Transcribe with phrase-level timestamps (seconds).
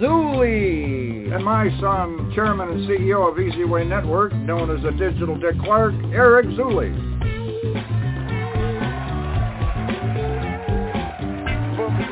[0.00, 1.34] Zuley.
[1.34, 5.58] And my son, chairman and CEO of Easy Way Network, known as the Digital Dick
[5.62, 7.18] Clark, Eric Zuley.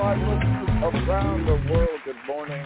[0.07, 2.65] live listeners around the world, good morning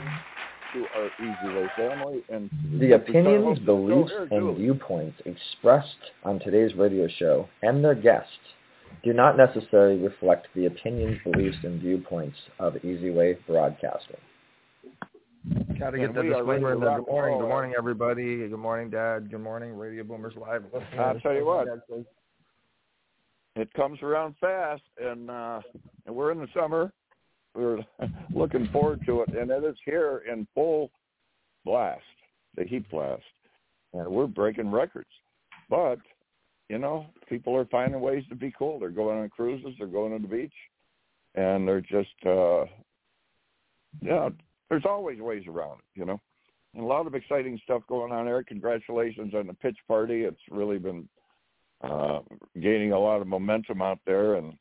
[0.75, 2.23] to our Easy Way family.
[2.29, 8.31] And the opinions, beliefs, and viewpoints expressed on today's radio show and their guests
[9.03, 14.19] do not necessarily reflect the opinions, beliefs, and viewpoints of Easy Way Broadcasting.
[15.79, 16.99] Got to get that disclaimer in there.
[16.99, 18.49] Good morning, good morning, everybody.
[18.49, 19.31] Good morning, Dad.
[19.31, 20.65] Good morning, Radio Boomers Live.
[20.99, 21.67] I'll tell you what,
[23.57, 25.61] it comes around fast, and uh,
[26.07, 26.93] and we're in the summer.
[27.55, 27.79] We're
[28.35, 30.91] looking forward to it, and it is here in full
[31.65, 32.03] blast,
[32.57, 33.23] the heat blast,
[33.95, 35.09] and we're breaking records.
[35.71, 35.99] But
[36.69, 38.79] you know, people are finding ways to be cool.
[38.79, 40.53] They're going on cruises, they're going to the beach,
[41.35, 42.67] and they're just, uh,
[44.01, 44.29] yeah,
[44.71, 46.21] there's always ways around it, you know.
[46.75, 48.43] And a lot of exciting stuff going on there.
[48.45, 50.23] Congratulations on the pitch party.
[50.23, 51.09] It's really been
[51.83, 52.21] uh,
[52.61, 54.55] gaining a lot of momentum out there, and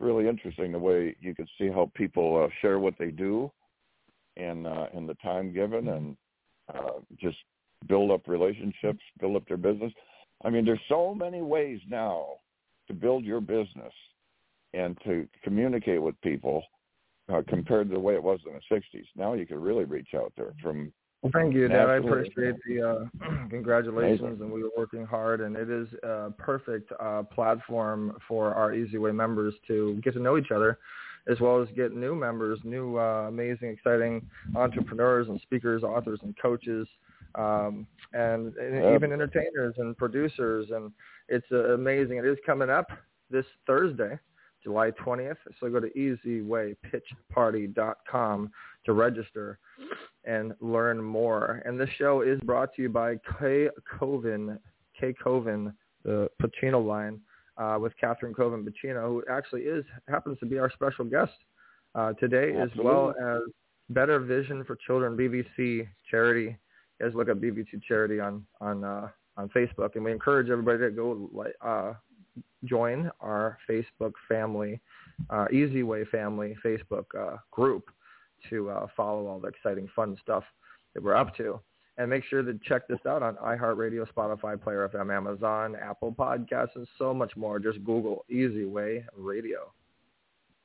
[0.00, 3.50] really interesting the way you can see how people uh, share what they do,
[4.36, 6.16] and uh, in the time given, and
[6.74, 7.36] uh, just
[7.86, 9.92] build up relationships, build up their business.
[10.44, 12.26] I mean, there's so many ways now
[12.88, 13.92] to build your business
[14.74, 16.62] and to communicate with people
[17.32, 19.04] uh, compared to the way it was in the 60s.
[19.16, 21.88] Now you can really reach out there from well, thank you, Dad.
[21.88, 24.42] I appreciate the uh, congratulations, Amazing.
[24.42, 28.98] and we are working hard, and it is a perfect uh, platform for our Easy
[28.98, 30.78] Way members to get to know each other,
[31.28, 36.36] as well as get new members, new uh, amazing, exciting entrepreneurs and speakers, authors and
[36.40, 36.86] coaches
[37.34, 38.94] um, and, and yep.
[38.94, 40.68] even entertainers and producers.
[40.70, 40.92] And
[41.28, 42.18] it's uh, amazing.
[42.18, 42.88] It is coming up
[43.30, 44.18] this Thursday,
[44.66, 45.38] July 20th.
[45.60, 48.50] So go to ezwaypitchparty.com
[48.84, 49.60] to register
[50.24, 51.62] and learn more.
[51.64, 54.58] And this show is brought to you by K Kovin,
[54.98, 55.72] K Kovin,
[56.04, 57.20] the Pacino line,
[57.58, 61.30] uh, with Katherin Kovin Pacino, who actually is happens to be our special guest
[61.94, 62.66] uh, today, Absolutely.
[62.66, 63.42] as well as
[63.90, 66.56] Better Vision for Children BVC charity
[66.98, 70.80] You guys look up BVC Charity on on uh, on Facebook, and we encourage everybody
[70.80, 71.30] to go
[71.64, 71.92] uh,
[72.64, 74.80] join our Facebook family,
[75.30, 77.90] uh, Easy Way Family Facebook uh, group
[78.50, 80.44] to uh, follow all the exciting, fun stuff
[80.94, 81.60] that we're up to.
[81.98, 86.76] And make sure to check this out on iHeartRadio, Spotify, Player FM, Amazon, Apple Podcasts,
[86.76, 87.58] and so much more.
[87.58, 89.72] Just Google Easy Way Radio.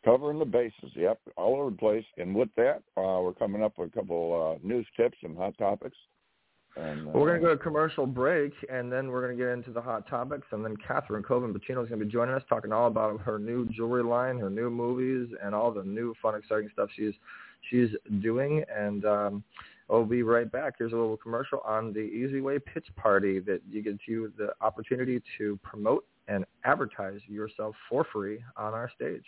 [0.04, 2.04] Covering the bases, yep, all over the place.
[2.18, 5.58] And with that, uh, we're coming up with a couple uh, news tips and hot
[5.58, 5.96] topics.
[6.78, 9.44] And, uh, well, we're going to go to commercial break, and then we're going to
[9.44, 12.34] get into the hot topics, and then Katherin Kovin Pacino is going to be joining
[12.34, 16.14] us, talking all about her new jewelry line, her new movies, and all the new
[16.22, 17.14] fun, exciting stuff she's
[17.70, 17.90] she's
[18.22, 18.64] doing.
[18.74, 19.44] And um,
[19.90, 20.76] we'll be right back.
[20.78, 24.54] Here's a little commercial on the Easy Way Pitch Party that you get you the
[24.62, 29.26] opportunity to promote and advertise yourself for free on our stage.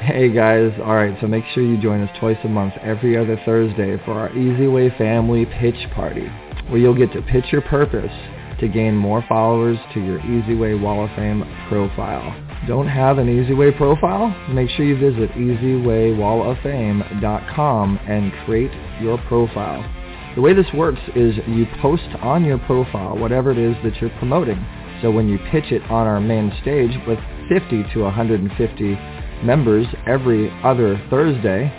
[0.00, 3.96] Hey guys, alright, so make sure you join us twice a month every other Thursday
[4.04, 6.28] for our Easy Way Family Pitch Party
[6.70, 8.12] where you'll get to pitch your purpose
[8.60, 12.32] to gain more followers to your EasyWay Wall of Fame profile.
[12.66, 14.28] Don't have an EasyWay profile?
[14.50, 18.70] Make sure you visit ezwaywalloffame.com and create
[19.00, 19.82] your profile.
[20.36, 24.16] The way this works is you post on your profile whatever it is that you're
[24.18, 24.64] promoting.
[25.02, 28.84] So when you pitch it on our main stage with 50 to 150
[29.42, 31.72] members every other Thursday,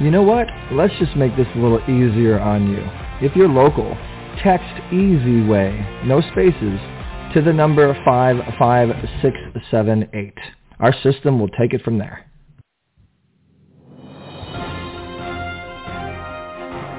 [0.00, 0.46] You know what?
[0.70, 2.88] Let's just make this a little easier on you.
[3.20, 3.98] If you're local,
[4.42, 6.80] Text easy way, no spaces,
[7.32, 10.34] to the number 55678.
[10.80, 12.28] Our system will take it from there.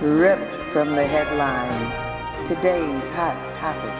[0.01, 1.91] Ripped from the headlines,
[2.47, 3.91] today's hot topic.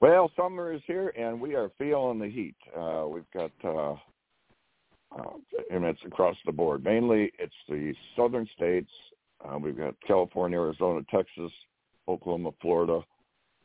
[0.00, 2.54] Well, summer is here, and we are feeling the heat.
[2.76, 3.96] Uh, we've got, uh,
[5.18, 5.32] uh,
[5.68, 6.84] and it's across the board.
[6.84, 8.92] Mainly, it's the southern states.
[9.44, 11.52] Uh, we've got California, Arizona, Texas,
[12.08, 13.00] Oklahoma, Florida,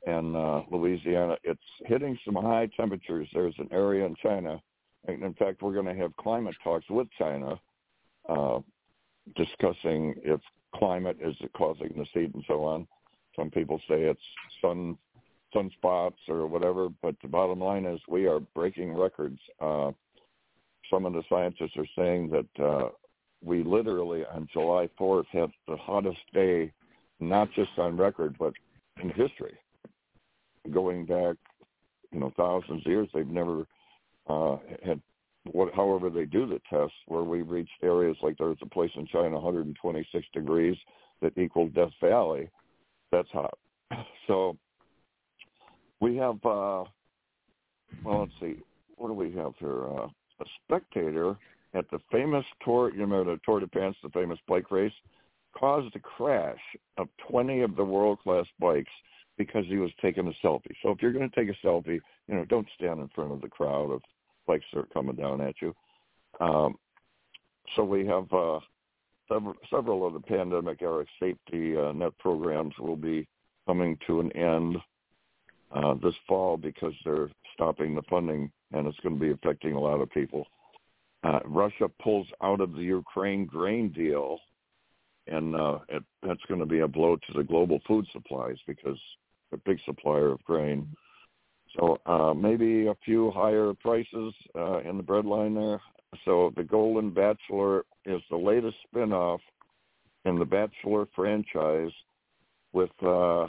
[0.06, 1.38] and uh, Louisiana.
[1.44, 3.27] It's hitting some high temperatures.
[3.33, 4.62] There's an area in China,
[5.07, 7.59] and in fact, we're going to have climate talks with China,
[8.29, 8.59] uh,
[9.35, 10.39] discussing if
[10.75, 12.88] climate is causing the heat and so on.
[13.35, 14.19] Some people say it's
[14.62, 14.97] sun
[15.56, 19.39] sunspots or whatever, but the bottom line is we are breaking records.
[19.62, 19.91] Uh,
[20.89, 22.89] some of the scientists are saying that uh,
[23.44, 26.72] we literally on July 4th had the hottest day,
[27.19, 28.54] not just on record, but
[29.01, 29.57] in history.
[30.72, 31.36] Going back,
[32.12, 33.66] you know, thousands of years, they've never
[34.28, 35.01] uh, had
[35.51, 39.07] what, however they do the tests, where we reached areas like there's a place in
[39.07, 40.75] China, 126 degrees,
[41.22, 42.50] that equaled Death Valley.
[43.12, 43.57] That's hot.
[44.28, 44.57] So
[46.01, 46.84] we have, uh,
[48.04, 48.62] well, let's see,
[48.98, 49.88] what do we have here?
[49.88, 50.07] Uh,
[50.42, 51.38] a spectator
[51.77, 54.94] at the famous Tour, you remember the Tour de France, the famous bike race,
[55.57, 56.59] caused a crash
[56.97, 58.91] of 20 of the world-class bikes
[59.38, 60.74] because he was taking a selfie.
[60.81, 63.41] So if you're going to take a selfie, you know, don't stand in front of
[63.41, 64.01] the crowd of
[64.47, 65.75] bikes that are coming down at you.
[66.39, 66.75] Um,
[67.75, 68.59] so we have uh,
[69.27, 73.27] several, several of the pandemic era safety uh, net programs will be
[73.68, 74.77] coming to an end
[75.75, 79.79] uh, this fall because they're stopping the funding and it's going to be affecting a
[79.79, 80.45] lot of people.
[81.23, 84.39] Uh, Russia pulls out of the Ukraine grain deal,
[85.27, 88.97] and uh, it, that's going to be a blow to the global food supplies because
[89.53, 90.87] a big supplier of grain.
[91.77, 95.81] So uh, maybe a few higher prices uh, in the breadline there.
[96.25, 99.39] So the Golden Bachelor is the latest spinoff
[100.25, 101.91] in the Bachelor franchise
[102.73, 103.47] with uh,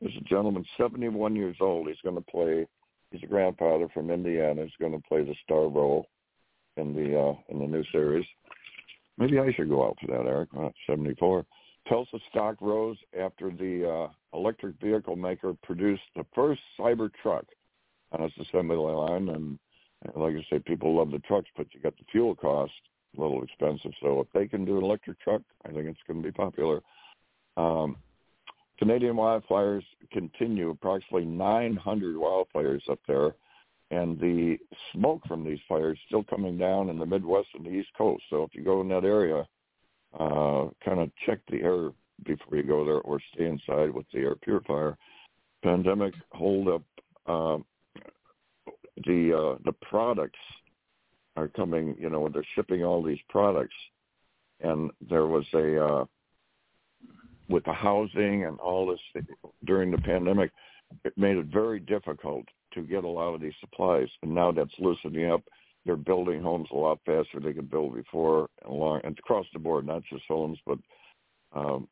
[0.00, 1.88] there's a gentleman, 71 years old.
[1.88, 2.66] He's going to play.
[3.10, 4.62] He's a grandfather from Indiana.
[4.62, 6.06] He's going to play the star role
[6.76, 8.26] in the uh, in the new series.
[9.18, 10.50] Maybe I should go out for that, Eric.
[10.56, 11.44] Uh, 74.
[11.88, 17.44] Tesla stock rose after the uh, electric vehicle maker produced the first cyber truck
[18.12, 19.28] on its assembly line.
[19.28, 19.58] And
[20.14, 22.72] like I say, people love the trucks, but you got the fuel cost
[23.16, 23.92] a little expensive.
[24.02, 26.80] So if they can do an electric truck, I think it's going to be popular.
[27.56, 27.96] Um,
[28.78, 33.34] Canadian wildfires continue, approximately 900 wildfires up there,
[33.90, 34.58] and the
[34.92, 38.22] smoke from these fires still coming down in the Midwest and the East Coast.
[38.30, 39.46] So if you go in that area,
[40.18, 41.90] uh, kind of check the air
[42.24, 44.96] before you go there or stay inside with the air purifier.
[45.62, 46.82] Pandemic hold up.
[47.26, 47.58] Uh,
[49.04, 50.38] the uh, the products
[51.36, 51.96] are coming.
[51.98, 53.74] You know, they're shipping all these products,
[54.60, 56.04] and there was a uh,
[57.48, 59.24] with the housing and all this
[59.64, 60.50] during the pandemic,
[61.04, 64.08] it made it very difficult to get a lot of these supplies.
[64.22, 65.42] And now that's loosening up.
[65.84, 69.86] They're building homes a lot faster they could build before, along and across the board,
[69.86, 70.78] not just homes, but
[71.54, 71.88] um,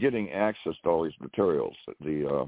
[0.00, 1.74] getting access to all these materials.
[2.00, 2.46] The uh,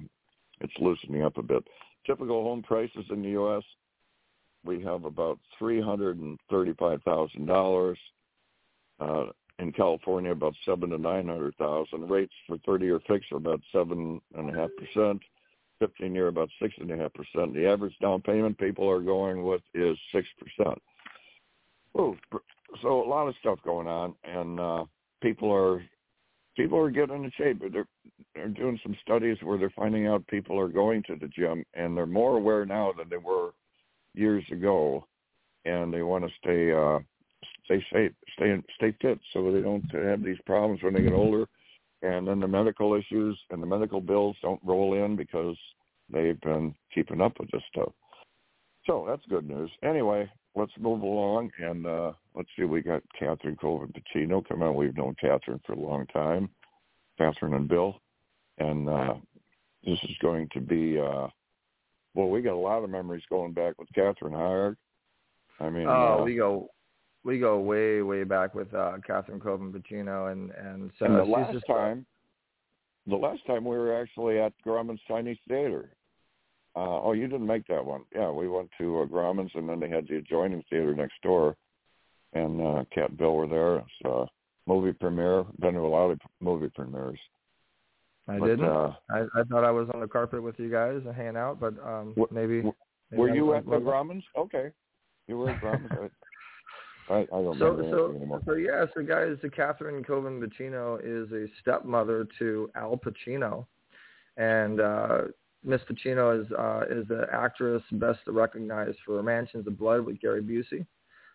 [0.61, 1.65] it's loosening up a bit.
[2.05, 3.63] Typical home prices in the U.S.
[4.65, 7.99] We have about three hundred and thirty-five thousand dollars.
[9.01, 9.27] Uh,
[9.61, 12.09] in California about seven to nine hundred thousand.
[12.09, 15.21] Rates for thirty year fixed are about seven and a half percent.
[15.79, 17.55] Fifteen year about six and a half percent.
[17.55, 20.79] The average down payment people are going with is six percent.
[21.95, 22.17] So
[22.85, 24.85] a lot of stuff going on, and uh,
[25.23, 25.83] people are
[26.57, 27.63] people are getting in shape.
[27.73, 27.87] They're
[28.35, 31.97] they're doing some studies where they're finding out people are going to the gym, and
[31.97, 33.51] they're more aware now than they were
[34.15, 35.07] years ago,
[35.65, 36.73] and they want to stay.
[36.73, 36.99] Uh,
[37.65, 41.47] stay safe, stay stay fit, so they don't have these problems when they get older,
[42.03, 45.57] and then the medical issues and the medical bills don't roll in because
[46.13, 47.93] they've been keeping up with this stuff.
[48.87, 49.71] So that's good news.
[49.83, 52.65] Anyway, let's move along and uh, let's see.
[52.65, 54.75] We got Katherin Kovin Pacino come on.
[54.75, 56.49] We've known Katherin for a long time,
[57.21, 58.01] Katherin and Bill,
[58.59, 59.15] and uh,
[59.85, 60.99] this is going to be.
[60.99, 61.29] Uh,
[62.15, 64.77] well, we got a lot of memories going back with Katherin Howard.
[65.61, 66.71] I mean, oh, uh, we go
[67.25, 71.25] we go way way back with uh Katherin Kovin Pacino and and so and the
[71.25, 72.07] last just, time
[73.07, 75.91] the last time we were actually at Grauman's Chinese Theater.
[76.77, 78.03] Uh, oh, you didn't make that one.
[78.15, 81.57] Yeah, we went to uh, Grauman's and then they had the adjoining theater next door,
[82.35, 83.77] and uh, Cat and Bill were there.
[83.77, 84.27] It's a
[84.67, 85.45] movie premiere.
[85.59, 87.19] Been to a lot of movie premieres.
[88.29, 88.67] I but, didn't.
[88.67, 91.59] Uh, I, I thought I was on the carpet with you guys and hanging out,
[91.59, 92.63] but um, maybe.
[92.63, 92.73] maybe
[93.13, 94.25] were you at the Grumman's?
[94.37, 94.71] Okay,
[95.27, 96.13] you were at Grumman's.
[97.11, 98.41] I, I don't So, remember so, anymore.
[98.45, 103.67] so yeah, so guys, Katherin Kovin Pacino is a stepmother to Al Pacino,
[104.37, 105.19] and uh,
[105.65, 110.43] Miss Pacino is uh, is the actress best recognized for Mansions of Blood with Gary
[110.43, 110.87] Busey.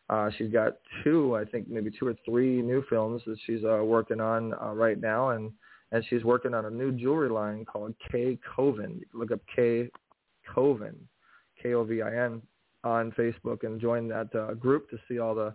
[0.09, 3.83] Uh, she's got two, I think, maybe two or three new films that she's uh,
[3.83, 5.51] working on uh, right now, and
[5.91, 9.01] and she's working on a new jewelry line called K Kovin.
[9.13, 9.89] Look up K
[10.55, 10.95] Kovin,
[11.61, 12.41] K O V I N,
[12.83, 15.53] on Facebook and join that uh, group to see all the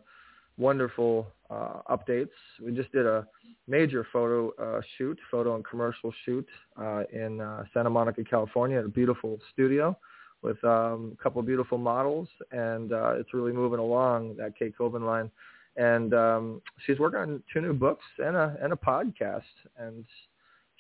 [0.56, 2.30] wonderful uh, updates.
[2.64, 3.26] We just did a
[3.66, 8.84] major photo uh, shoot, photo and commercial shoot uh, in uh, Santa Monica, California, at
[8.84, 9.96] a beautiful studio
[10.42, 14.72] with um, a couple of beautiful models, and uh, it's really moving along that K
[14.78, 15.30] Kovin line.
[15.76, 19.42] And um, she's working on two new books and a and a podcast,
[19.78, 20.04] and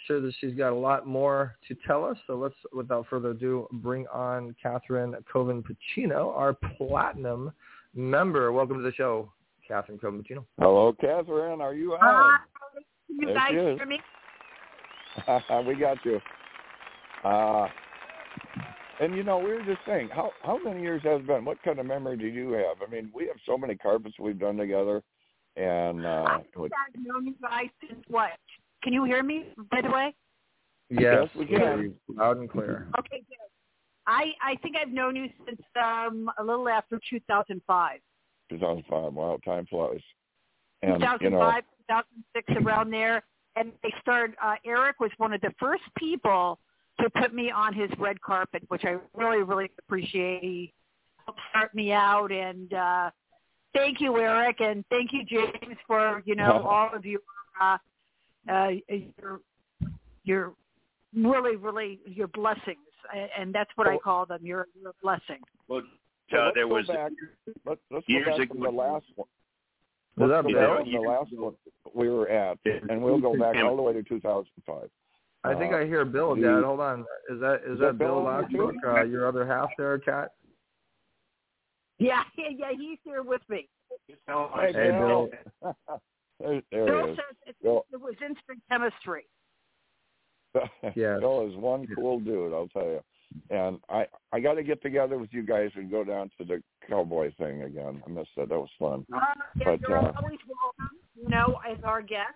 [0.08, 2.16] sure that she's got a lot more to tell us.
[2.26, 7.52] So let's, without further ado, bring on Katherin Kovin Pacino, our platinum
[7.94, 8.50] member.
[8.50, 9.30] Welcome to the show,
[9.70, 10.44] Katherin Kovin Pacino.
[10.58, 11.60] Hello, Katherin.
[11.60, 12.00] Are you on?
[12.02, 12.38] Hi.
[13.08, 14.00] you There guys she hear me?
[15.66, 16.20] we got you.
[17.22, 17.68] Uh,
[19.00, 21.44] and you know, we were just saying, how how many years has it been?
[21.44, 22.76] What kind of memory do you have?
[22.86, 25.02] I mean, we have so many carpets we've done together,
[25.56, 28.30] and uh, I think I've known you guys since what?
[28.82, 30.14] Can you hear me, by the way?
[30.90, 31.94] Yes, we can.
[32.08, 32.88] Loud and clear.
[32.98, 33.36] Okay, good.
[34.06, 37.98] I, I think I've known you since um, a little after 2005.
[38.50, 39.12] 2005.
[39.12, 40.00] Wow, time flies.
[40.82, 42.02] And 2005, you know,
[42.34, 43.22] 2006, around there.
[43.56, 46.58] And they started, uh, Eric was one of the first people
[47.00, 50.42] to put me on his red carpet, which I really, really appreciate.
[50.42, 50.72] He
[51.26, 52.32] helped start me out.
[52.32, 53.10] And uh,
[53.74, 54.60] thank you, Eric.
[54.60, 57.20] And thank you, James, for, you know, all of your,
[57.60, 57.76] uh,
[58.48, 58.68] uh,
[59.18, 59.40] your,
[60.24, 60.52] your
[61.14, 62.78] really, really, your blessings.
[63.38, 65.38] And that's what I call them, your, your blessing.
[65.68, 65.82] Well,
[66.30, 67.10] so uh, let's there was back.
[67.64, 69.28] Let's, let's years go back ago- to the last one.
[70.16, 71.54] Was Let's that go back to the last one
[71.94, 72.58] we were at,
[72.90, 74.90] and we'll go back all the way to 2005.
[75.44, 76.64] I think Uh, I hear Bill, the- Dad.
[76.64, 77.00] Hold on.
[77.30, 78.88] Is that is, Is that that Bill Bill on here Lashbrook, too?
[78.88, 80.32] uh, your other half there, Cat?
[81.98, 83.68] Yeah, yeah, yeah, he's here with me.
[84.08, 85.28] Hey, Hey, Bill.
[86.40, 87.16] there, there Bill he is.
[87.16, 89.26] says it, Bill, it was instant chemistry.
[90.96, 91.20] Yes.
[91.20, 93.00] Bill is one cool dude, I'll tell you.
[93.50, 96.62] And I I got to get together with you guys and go down to the
[96.88, 98.02] cowboy thing again.
[98.06, 98.48] I missed that.
[98.48, 99.04] That was fun.
[99.14, 99.20] Uh,
[99.56, 102.32] yeah, But, you're uh, always welcome, you know, as our guest.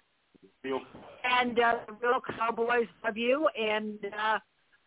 [1.25, 3.49] And uh, the Real Cowboys love you.
[3.59, 4.39] And uh,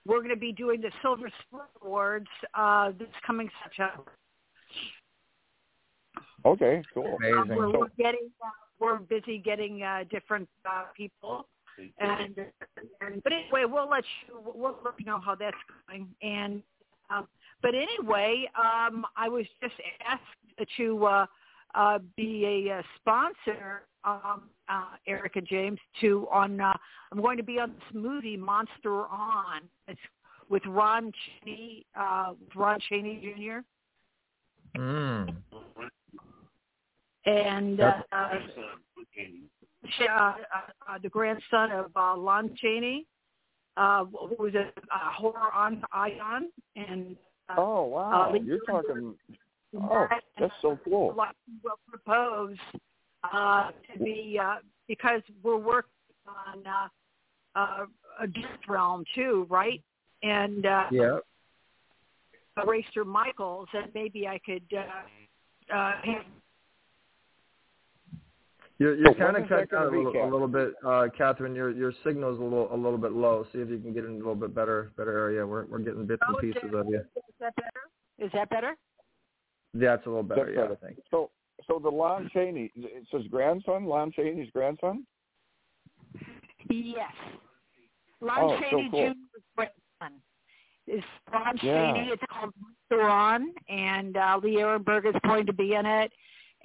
[0.06, 4.12] we're going to be doing the Silver Spur Awards uh, this coming September.
[6.46, 7.18] Okay, cool.
[7.18, 7.56] Amazing.
[7.58, 11.48] we're, So- we're getting, uh, we're busy getting uh, different uh, people.
[12.00, 12.36] And,
[13.02, 15.58] and but anyway, we'll let you we'll let you know how that's
[15.90, 16.08] going.
[16.22, 16.64] And
[17.10, 17.28] um,
[17.62, 19.74] but anyway, um, I was just
[20.08, 21.26] asked to uh,
[21.76, 26.62] uh, be a, uh sponsor, um, uh, Erica James, to on.
[26.62, 26.74] Uh,
[27.12, 29.62] I'm going to be on this movie Monster On.
[29.88, 30.00] It's
[30.50, 31.12] with Ron
[31.44, 34.80] Chaney, uh, with Ron Chaney Jr.
[34.80, 35.36] Mm.
[37.26, 40.34] And uh, uh, uh, uh,
[40.88, 43.06] uh, the grandson of uh, Lon Chaney,
[43.78, 47.16] uh, who was a, a horror on Ion, and
[47.50, 49.16] uh, Oh wow, Uh, you're talking.
[49.78, 50.08] Oh,
[50.40, 51.14] that's so cool.
[51.18, 52.58] like will propose
[53.34, 55.90] uh, to be uh, because we're working
[56.28, 57.86] on uh, uh,
[58.22, 59.82] a Death Realm too, right?
[60.24, 61.20] And uh, Yeah.
[62.58, 66.26] Eraser Michaels, and maybe I could uh, uh, have
[68.78, 71.08] You're you're So kind of that cut out gonna a little, a little bit, uh,
[71.18, 71.56] Katherin.
[71.56, 73.46] Your your signal's a little a little bit low.
[73.54, 75.48] See if you can get in a little bit better better area.
[75.48, 77.00] We're we're getting bits and Oh, is pieces that- of you.
[77.00, 77.70] Is that better?
[78.20, 78.76] Is that better?
[79.74, 80.46] Yeah, it's a little better.
[80.46, 80.78] That's Yeah, better.
[80.82, 81.00] I think.
[81.10, 81.32] So
[81.68, 85.06] so the Lon Chaney, it's his grandson, Lon Chaney's grandson.
[86.70, 87.12] Yes.
[88.22, 89.14] Lon Oh, so Chaney cool.
[89.14, 90.22] Jr.'s grandson
[90.88, 91.94] is Ron Yeah.
[91.94, 92.10] Chaney.
[92.12, 92.54] It's called
[92.92, 96.12] Ron, and uh, Lee Ehrenberg is going to be in it,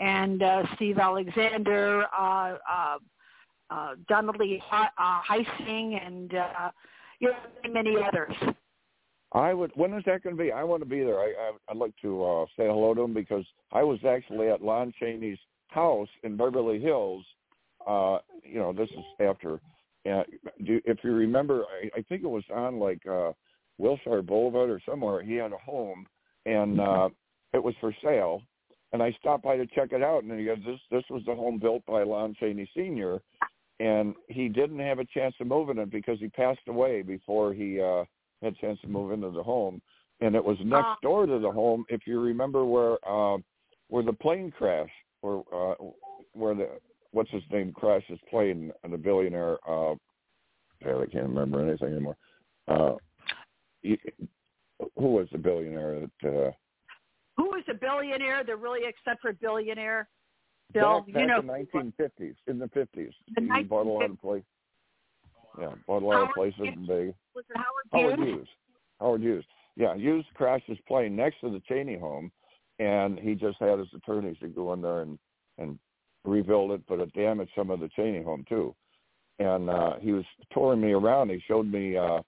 [0.00, 2.98] and uh, Steve Alexander, uh, uh,
[3.70, 6.70] uh, Donnelly uh, Heising, and uh,
[7.20, 8.34] you know, many others.
[9.32, 9.70] I would.
[9.74, 10.50] When is that going to be?
[10.50, 11.20] I want to be there.
[11.20, 14.62] I, I I'd like to uh, say hello to him because I was actually at
[14.62, 15.38] Lon Chaney's
[15.68, 17.24] house in Beverly Hills.
[17.86, 19.60] Uh, you know, this is after.
[20.10, 20.22] Uh,
[20.64, 23.32] do, if you remember, I, I think it was on like uh,
[23.78, 25.22] Wilshire Boulevard or somewhere.
[25.22, 26.06] He had a home,
[26.46, 27.08] and uh,
[27.52, 28.42] it was for sale.
[28.92, 31.34] And I stopped by to check it out, and he goes, "This this was the
[31.34, 33.20] home built by Lon Chaney Senior."
[33.80, 37.52] and he didn't have a chance to move in it because he passed away before
[37.52, 38.04] he uh
[38.42, 39.82] had a chance to move into the home.
[40.20, 43.38] And it was next uh, door to the home, if you remember where uh
[43.88, 44.92] where the plane crashed,
[45.22, 45.82] or uh
[46.34, 46.68] where the
[47.12, 49.94] what's his name crashed his plane and the billionaire uh
[50.82, 52.16] I can't remember anything anymore.
[52.68, 52.94] Uh
[53.82, 53.98] he,
[54.96, 56.50] who was the billionaire that uh
[57.36, 60.08] who was a billionaire, the really eccentric billionaire?
[60.72, 63.90] Bill, back, back you know, in the 1950s, in the 50s, the he bought a
[63.90, 64.46] lot of places.
[65.58, 66.74] Yeah, bought a lot Howard of places Hughes.
[66.76, 67.14] in Vegas.
[67.34, 68.36] Was it Howard, Howard Hughes?
[68.36, 68.48] Hughes.
[69.00, 69.44] Howard Hughes.
[69.76, 72.30] Yeah, Hughes crashed his plane next to the Chaney home,
[72.78, 75.18] and he just had his attorneys to go in there and
[75.58, 75.78] and
[76.24, 78.74] rebuild it, but it damaged some of the Chaney home too.
[79.38, 81.30] And uh he was touring me around.
[81.30, 82.20] He showed me, uh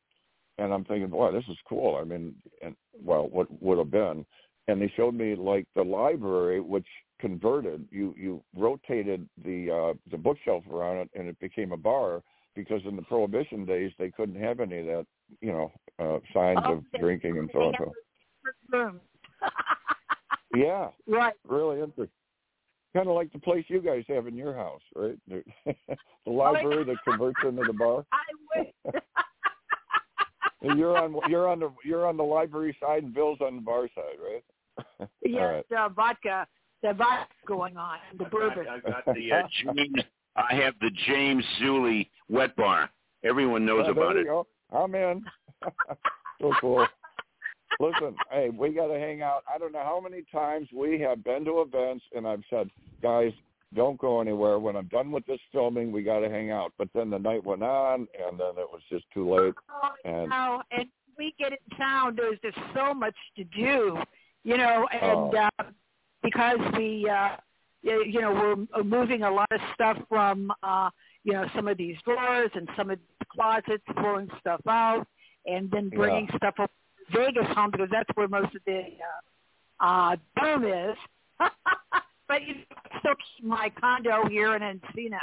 [0.59, 1.97] and I'm thinking, boy, this is cool.
[2.01, 4.25] I mean, and well, what would have been.
[4.69, 6.87] And they showed me like the library, which
[7.21, 7.87] converted.
[7.91, 12.23] You you rotated the uh the bookshelf around it, and it became a bar
[12.55, 15.07] because in the prohibition days they couldn't have any of that,
[15.41, 17.73] you know, uh signs Oh, of drinking and so
[18.73, 19.01] on.
[20.55, 21.35] yeah, right.
[21.49, 22.09] really interesting.
[22.95, 25.19] Kind of like the place you guys have in your house, right?
[25.65, 28.05] The, Oh, library that converts into the bar.
[28.13, 28.19] I
[28.57, 29.03] wish.
[30.63, 33.63] And you're on you're on the you're on the library side, and Bill's on the
[33.63, 34.45] bar side, right?
[35.03, 35.79] All yes, right.
[35.79, 36.47] uh, vodka.
[36.83, 37.99] The vodka going on.
[38.19, 38.67] The bourbon.
[38.69, 40.03] I got the uh, James.
[40.35, 42.91] I have the James Zuley wet bar.
[43.25, 44.27] Everyone knows about it.
[44.27, 44.47] Go.
[44.73, 45.25] I'm in.
[46.41, 46.87] so cool.
[47.81, 49.43] Listen, hey, we got to hang out.
[49.53, 52.71] I don't know how many times we have been to events, and I've said,
[53.03, 53.33] guys,
[53.75, 54.59] don't go anywhere.
[54.59, 56.73] When I'm done with this filming, we got to hang out.
[56.79, 59.55] But then the night went on, and then it was just too late.
[59.71, 60.87] Oh, And no, and
[61.19, 62.17] we get in town.
[62.17, 63.99] There's just so much to do,
[64.45, 65.49] you know, and Oh.
[65.59, 65.65] uh,
[66.23, 67.37] because we, uh,
[67.83, 68.33] you know,
[68.73, 70.89] we're moving a lot of stuff from, uh,
[71.25, 75.07] you know, some of these drawers and some of the closets, pulling stuff out,
[75.47, 76.71] and then bringing stuff up
[77.11, 78.85] to Vegas home because that's where most of the
[79.81, 80.97] uh, uh, boom is.
[82.29, 82.61] but you know,
[82.93, 85.19] I still keep my condo here in Encino.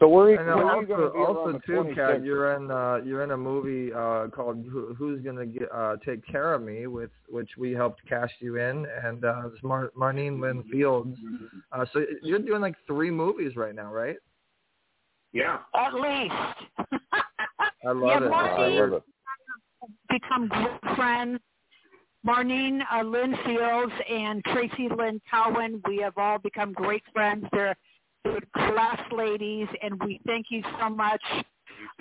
[0.00, 3.00] So where, And uh, when are you also, be also too, Kat, you're in uh,
[3.04, 6.86] you're in a movie uh, called Who, "Who's Gonna Get, uh, Take Care of Me,"
[6.86, 11.16] with which we helped cast you in, and uh, it's Mar- Marlene Lynn Fields.
[11.72, 14.16] Uh, so you're doing like three movies right now, right?
[15.32, 15.58] Yeah.
[15.74, 16.34] At least.
[17.86, 18.32] I love yeah, it.
[18.32, 19.02] I love it.
[20.08, 21.40] become good friends.
[22.26, 27.44] Marlene uh, Lynn Fields and Tracy Lynn Cowan, we have all become great friends.
[27.52, 27.76] They're,
[28.26, 31.22] they're class ladies, and we thank you so much.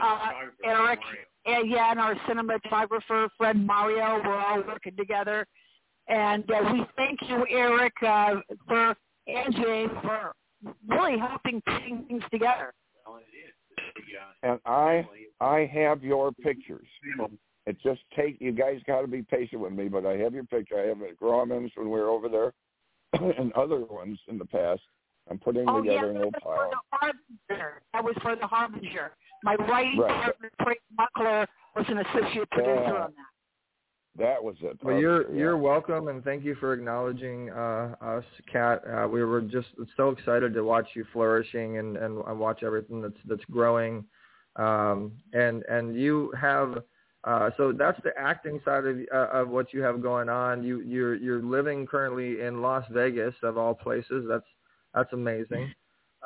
[0.01, 0.31] Uh,
[0.63, 0.99] Eric,
[1.45, 5.45] and yeah, and our cinematographer friend Mario, we're all working together.
[6.07, 8.35] And uh, we thank you, Eric, uh,
[8.67, 8.95] for
[9.27, 10.33] and James for
[10.87, 12.73] really helping putting things together.
[14.43, 15.07] and I
[15.39, 16.87] I have your pictures.
[17.65, 20.43] It just take you guys got to be patient with me, but I have your
[20.43, 20.79] picture.
[20.79, 22.53] I have it at Grauman's when we were over there,
[23.37, 24.81] and other ones in the past.
[25.29, 26.69] I'm putting Oh yeah, together that an was old for pile.
[26.69, 27.81] the Harbinger.
[27.93, 29.11] That was for the Harbinger.
[29.43, 30.23] My writing Right.
[30.23, 33.03] partner, Frank Muckler, was an associate producer Yeah.
[33.05, 33.25] on that.
[34.17, 34.81] That was it.
[34.81, 35.37] Well, you're Yeah.
[35.39, 38.81] you're welcome, and thank you for acknowledging uh, us, Kat.
[38.87, 43.01] Uh, we were just so excited to watch you flourishing and, and, and watch everything
[43.01, 44.05] that's that's growing.
[44.55, 46.81] Um, and and you have
[47.25, 50.63] uh, so that's the acting side of uh, of what you have going on.
[50.63, 54.25] You you're you're living currently in Las Vegas of all places.
[54.29, 54.45] That's
[54.95, 55.73] that's amazing.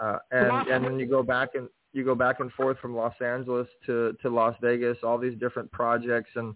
[0.01, 3.15] Uh, and and then you go back and you go back and forth from Los
[3.21, 4.97] Angeles to to Las Vegas.
[5.03, 6.53] All these different projects and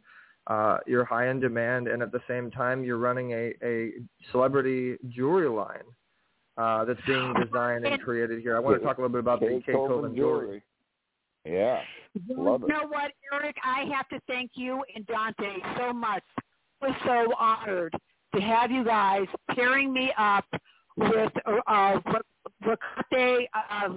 [0.48, 3.92] uh, you're high in demand, and at the same time, you're running a, a
[4.32, 5.84] celebrity jewelry line
[6.58, 8.56] uh, that's being designed and created here.
[8.56, 10.64] I want to talk a little bit about the Kate Kate Coleman Coleman jewelry.
[11.46, 11.82] Yeah,
[12.30, 12.70] love You it.
[12.70, 13.56] know what, Eric?
[13.64, 16.24] I have to thank you and Dante so much.
[16.82, 17.94] I was so honored
[18.36, 20.46] to have you guys pairing me up
[20.98, 22.00] with uh,
[22.66, 23.90] Rakate uh,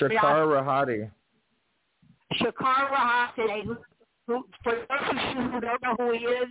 [0.00, 1.10] Shekhar Rahate.
[2.34, 3.76] Shekhar Rahate, who,
[4.26, 6.48] who, for those of you who don't know who he is,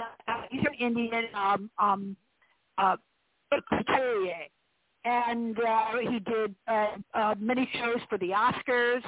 [0.00, 2.16] uh, he's an Indian um, um,
[2.78, 2.96] uh,
[3.70, 4.34] couturier.
[5.04, 9.02] And uh, he did uh, uh, many shows for the Oscars.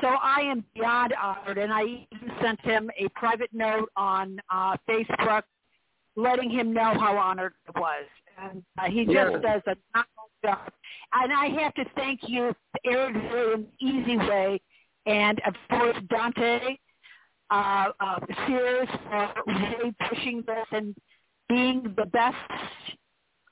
[0.00, 4.76] So I am beyond honored, and I even sent him a private note on uh,
[4.88, 5.42] Facebook
[6.16, 8.06] letting him know how honored I was.
[8.40, 9.38] And uh, he just Yeah.
[9.38, 10.72] does a phenomenal job.
[11.12, 14.60] And I have to thank you, Eric, for an easy way,
[15.06, 16.78] and of course Dante
[17.50, 20.96] uh, uh, Sears for really pushing this and
[21.48, 22.36] being the best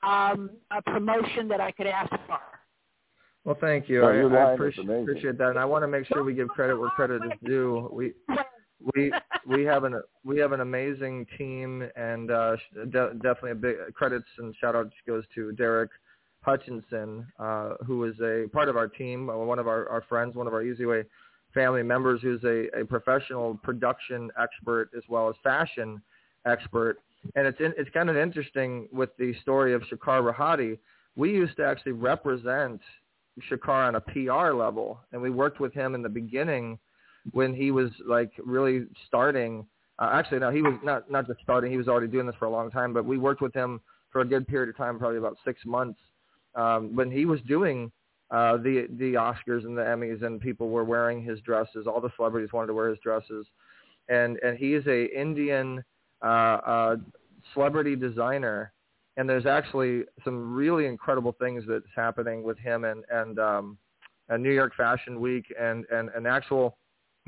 [0.01, 2.39] um, uh, promotion that I could ask for.
[3.43, 4.03] Well, thank you.
[4.03, 6.89] I, I appreciate, appreciate that, and I want to make sure we give credit where
[6.91, 7.89] credit is due.
[7.91, 8.13] We
[8.95, 9.11] we
[9.47, 14.25] we have an we have an amazing team, and uh, de- definitely a big credits
[14.37, 15.91] and shout out goes to Derek
[16.41, 20.35] Hutchinson, uh, who is a part of our team, uh, one of our, our friends,
[20.35, 21.03] one of our Easy Way
[21.53, 26.01] family members, who's a, a professional production expert as well as fashion
[26.45, 26.97] expert.
[27.35, 30.79] And it's in, it's kind of interesting with the story of Shekhar Rahate.
[31.15, 32.81] We used to actually represent
[33.49, 36.79] Shekhar on a PR level, and we worked with him in the beginning
[37.31, 39.65] when he was like really starting.
[39.99, 42.45] Uh, actually, no, he was not not just starting; he was already doing this for
[42.45, 42.93] a long time.
[42.93, 43.81] But we worked with him
[44.11, 45.99] for a good period of time, probably about six months,
[46.55, 47.91] um, when he was doing
[48.31, 51.87] uh, the the Oscars and the Emmys, and people were wearing his dresses.
[51.87, 53.45] All the celebrities wanted to wear his dresses,
[54.09, 55.83] and and he is a Indian
[56.21, 56.95] uh, uh,
[57.53, 58.73] celebrity designer
[59.17, 63.77] and there's actually some really incredible things that's happening with him and and um,
[64.29, 66.77] a New York Fashion Week and and an actual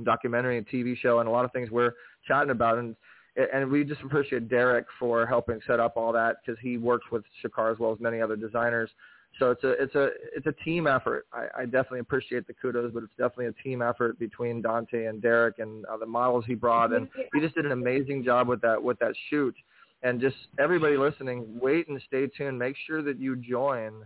[0.03, 1.93] documentary and TV show and a lot of things we're
[2.27, 2.95] chatting about and
[3.35, 7.23] and we just appreciate Derek for helping set up all that because he works with
[7.43, 8.91] Shekhar as well as many other designers.
[9.39, 11.25] So it's a it's a it's a team effort.
[11.33, 15.19] I, I definitely appreciate the kudos, but it's definitely a team effort between Dante and
[15.19, 18.61] Derek and uh, the models he brought, and he just did an amazing job with
[18.61, 19.55] that with that shoot
[20.03, 22.59] and just everybody listening, wait and stay tuned.
[22.59, 24.05] Make sure that you join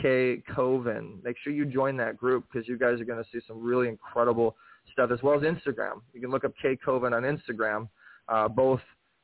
[0.00, 1.22] K Kovin.
[1.22, 3.88] Make sure you join that group because you guys are going to see some really
[3.88, 4.56] incredible
[4.92, 6.00] stuff as well as Instagram.
[6.12, 7.88] You can look up K Kovin on Instagram.
[8.28, 8.80] Uh, both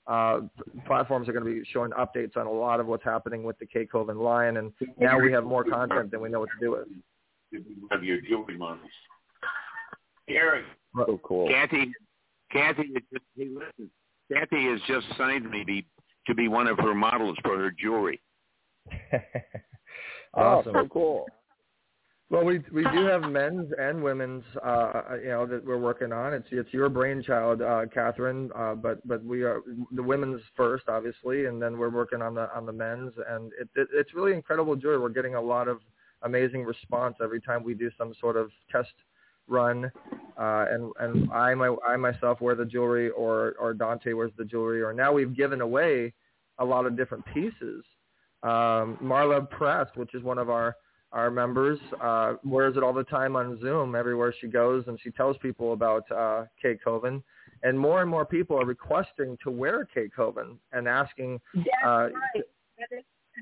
[0.06, 0.40] uh,
[0.86, 3.66] platforms are going to be showing updates on a lot of what's happening with the
[3.66, 6.70] K Kovin line, and now we have more content than we know what to do
[6.72, 7.62] with.
[7.90, 8.90] Of your jewelry models.
[10.28, 10.64] Eric.
[10.96, 11.48] Oh, cool.
[11.48, 11.92] Kathy,
[12.52, 12.92] Kathy,
[13.36, 13.90] hey, listen.
[14.32, 15.86] Kathy has just signed me be,
[16.26, 18.20] to be one of her models for her jewelry.
[18.92, 19.22] awesome.
[20.34, 21.26] Oh, so cool.
[22.30, 26.34] Well, we we do have men's and women's, uh, you know, that we're working on.
[26.34, 29.62] It's it's your brainchild, uh, Katherin, uh, but but we are
[29.92, 33.70] the women's first, obviously, and then we're working on the on the men's, and it,
[33.76, 34.98] it it's really incredible joy.
[35.00, 35.80] We're getting a lot of
[36.22, 38.92] amazing response every time we do some sort of test
[39.46, 39.90] run,
[40.38, 44.44] uh, and and I my I myself wear the jewelry, or or Dante wears the
[44.44, 46.12] jewelry, or now we've given away
[46.58, 47.84] a lot of different pieces.
[48.42, 50.76] Um, Marla Press, which is one of our
[51.12, 55.10] our members, uh, wears it all the time on Zoom everywhere she goes, and she
[55.10, 57.22] tells people about uh, K Kovin.
[57.62, 61.40] And more and more people are requesting to wear K Kovin and asking.
[61.54, 62.44] That's uh, right.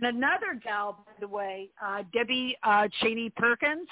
[0.00, 3.88] And another gal, by the way, uh, Debbie uh, Cheney Perkins,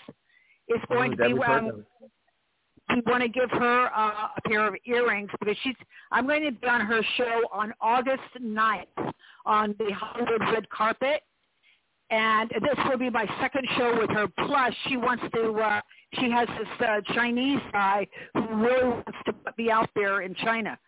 [0.68, 1.84] is going oh, to be um,
[2.90, 5.74] we want to give her uh, a pair of earrings because she's
[6.12, 9.12] I'm going to be on her show on August 9th
[9.46, 11.22] on the Hollywood red carpet.
[12.10, 14.26] And this will be my second show with her.
[14.46, 15.52] Plus, she wants to.
[15.52, 15.80] Uh,
[16.20, 20.78] she has this uh, Chinese guy who really wants to be out there in China.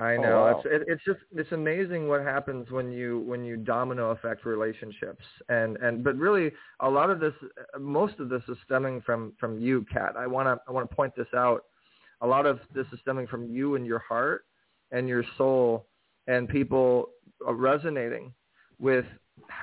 [0.00, 0.22] I know.
[0.22, 0.62] Oh, wow.
[0.64, 5.24] It's it, it's just it's amazing what happens when you when you domino effect relationships
[5.48, 7.32] and and but really a lot of this
[7.78, 10.14] most of this is stemming from from you, Kat.
[10.16, 11.64] I want to I want to point this out.
[12.20, 14.44] A lot of this is stemming from you and your heart
[14.92, 15.86] and your soul
[16.28, 17.10] and people
[17.44, 18.32] resonating
[18.78, 19.04] with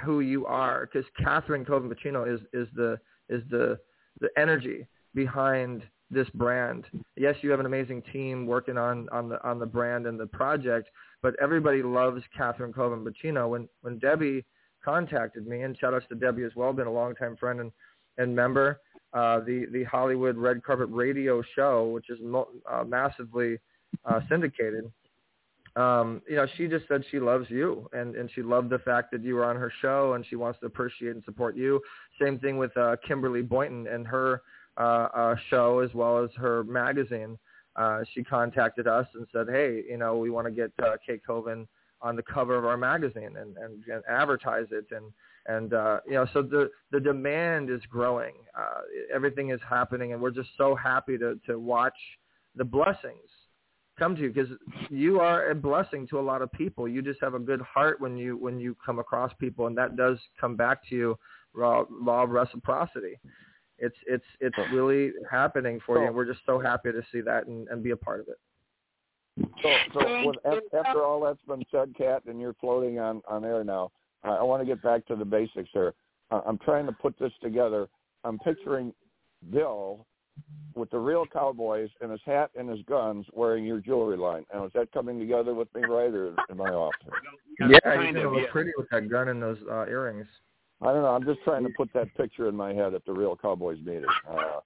[0.04, 1.92] who you are because Katherin Kovin
[2.34, 3.80] is is the is the
[4.20, 6.86] the energy behind this brand.
[7.16, 10.28] Yes, you have an amazing team working on on the on the brand and the
[10.28, 10.90] project,
[11.22, 13.50] but everybody loves Katherin Kovin.
[13.50, 14.46] When when Debbie
[14.84, 17.72] contacted me, and shout outs to Debbie as well, been a longtime friend and
[18.18, 18.80] and member.
[19.14, 23.58] Uh, the the Hollywood Red Carpet Radio Show, which is mo- uh, massively
[24.06, 24.92] uh, syndicated.
[25.76, 29.12] Um, you know, she just said she loves you, and and she loved the fact
[29.12, 31.82] that you were on her show, and she wants to appreciate and support you.
[32.22, 34.42] Same thing with uh, Kimberly Boynton and her
[34.78, 37.38] uh, uh, show as well as her magazine.
[37.76, 41.20] Uh, she contacted us and said, "Hey, you know, we want to get uh, K
[41.28, 41.68] Kovin
[42.02, 45.12] on the cover of our magazine and, and, and advertise it." And
[45.48, 48.36] and uh, you know, so the the demand is growing.
[48.58, 48.82] Uh,
[49.14, 51.98] everything is happening, and we're just so happy to to watch
[52.56, 53.30] the blessings
[53.98, 54.50] come to you because
[54.90, 56.88] you are a blessing to a lot of people.
[56.88, 59.96] You just have a good heart when you when you come across people, and that
[59.96, 61.20] does come back to you
[61.54, 63.18] law, law of reciprocity
[63.78, 67.48] it's it's it's really happening for you, and we're just so happy to see that
[67.48, 68.40] and, and be a part of it.
[69.62, 70.38] So, so with,
[70.74, 73.92] after all that's been said, Kat, and you're floating on on air now,
[74.24, 75.94] I want to get back to the basics here.
[76.32, 77.88] I'm trying to put this together.
[78.24, 78.94] I'm picturing
[79.52, 80.06] Bill
[80.76, 84.46] with the real cowboys and his hat and his guns wearing your jewelry line.
[84.54, 86.94] Now, is that coming together with me right, or am I off?
[87.58, 90.28] Yeah, he's gonna look pretty with that gun and those uh, earrings.
[90.82, 91.16] I don't know.
[91.16, 94.04] I'm just trying to put that picture in my head at the real Cowboys meeting.
[94.30, 94.60] Uh,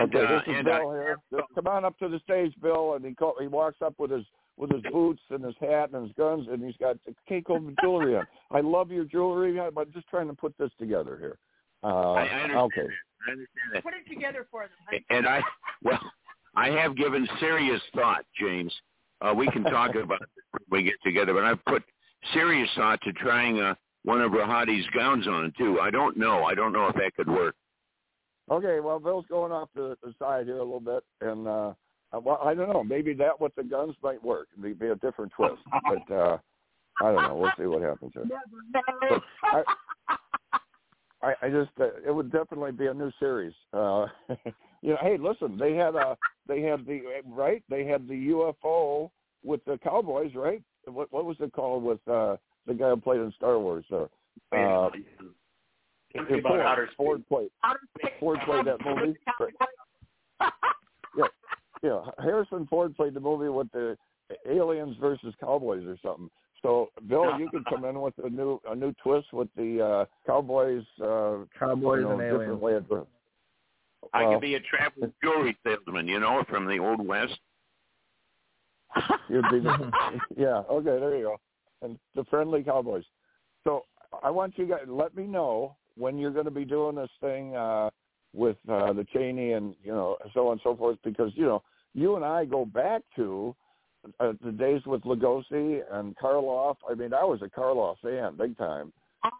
[0.00, 1.18] and, okay, uh, this is Bill I, here.
[1.54, 2.94] Come on up to the stage, Bill.
[2.94, 4.24] And he call, he walks up with his
[4.56, 6.96] with his boots and his hat and his guns, and he's got
[7.30, 8.26] Keiko jewelry on.
[8.50, 9.58] I love your jewelry.
[9.72, 11.38] But I'm just trying to put this together here.
[11.84, 12.88] Uh, I, I understand okay.
[13.26, 13.30] That.
[13.30, 13.82] I understand that.
[13.82, 15.02] Put it together for them.
[15.10, 15.40] And I,
[15.82, 16.00] well,
[16.56, 18.72] I have given serious thought, James.
[19.20, 21.82] Uh, we can talk about it when we get together, but I've put
[22.32, 25.80] serious thought to trying uh, one of Rahate's gowns on too.
[25.80, 26.44] I don't know.
[26.44, 27.54] I don't know if that could work.
[28.50, 31.74] Okay, well, Bill's going off the, the side here a little bit, and uh,
[32.12, 32.82] uh, well, I don't know.
[32.82, 34.48] Maybe that with the guns might work.
[34.58, 36.38] It'd be a different twist, but uh,
[37.02, 37.36] I don't know.
[37.36, 38.24] We'll see what happens here.
[38.72, 39.62] But I,
[41.22, 43.54] I, I just uh, it would definitely be a new series.
[43.72, 44.06] Uh,
[44.82, 49.10] you know, hey, listen, they had a they had the right they had the UFO
[49.44, 50.62] with the Cowboys, right?
[50.84, 53.84] What what was it called with uh, the guy who played in Star Wars?
[53.90, 54.06] Uh,
[54.56, 54.90] uh,
[56.16, 56.88] Something about outer.
[56.96, 57.50] Ford played
[58.18, 59.18] Ford played that movie.
[61.16, 61.24] yeah,
[61.82, 62.00] yeah.
[62.18, 63.96] Harrison Ford played the movie with the
[64.48, 66.30] aliens versus cowboys or something.
[66.62, 70.04] So, Bill, you could come in with a new a new twist with the uh,
[70.26, 70.84] cowboys.
[71.00, 72.60] Uh, Cowboys you know, and different aliens.
[72.60, 73.06] way of-
[74.14, 77.38] I Well, could be a traveling jewelry salesman, you know, from the old west.
[79.28, 79.92] You'd be the,
[80.36, 80.62] yeah.
[80.70, 81.40] Okay, there you go.
[81.82, 83.04] And the friendly cowboys.
[83.64, 83.84] So
[84.22, 87.54] I want you guys let me know when you're going to be doing this thing
[87.54, 87.90] uh,
[88.34, 91.62] with uh, the Chaney and you know so on and so forth because you know
[91.94, 93.54] you and I go back to
[94.20, 96.76] uh, the days with Lugosi and Karloff.
[96.88, 98.92] I mean, I was a Karloff fan big time,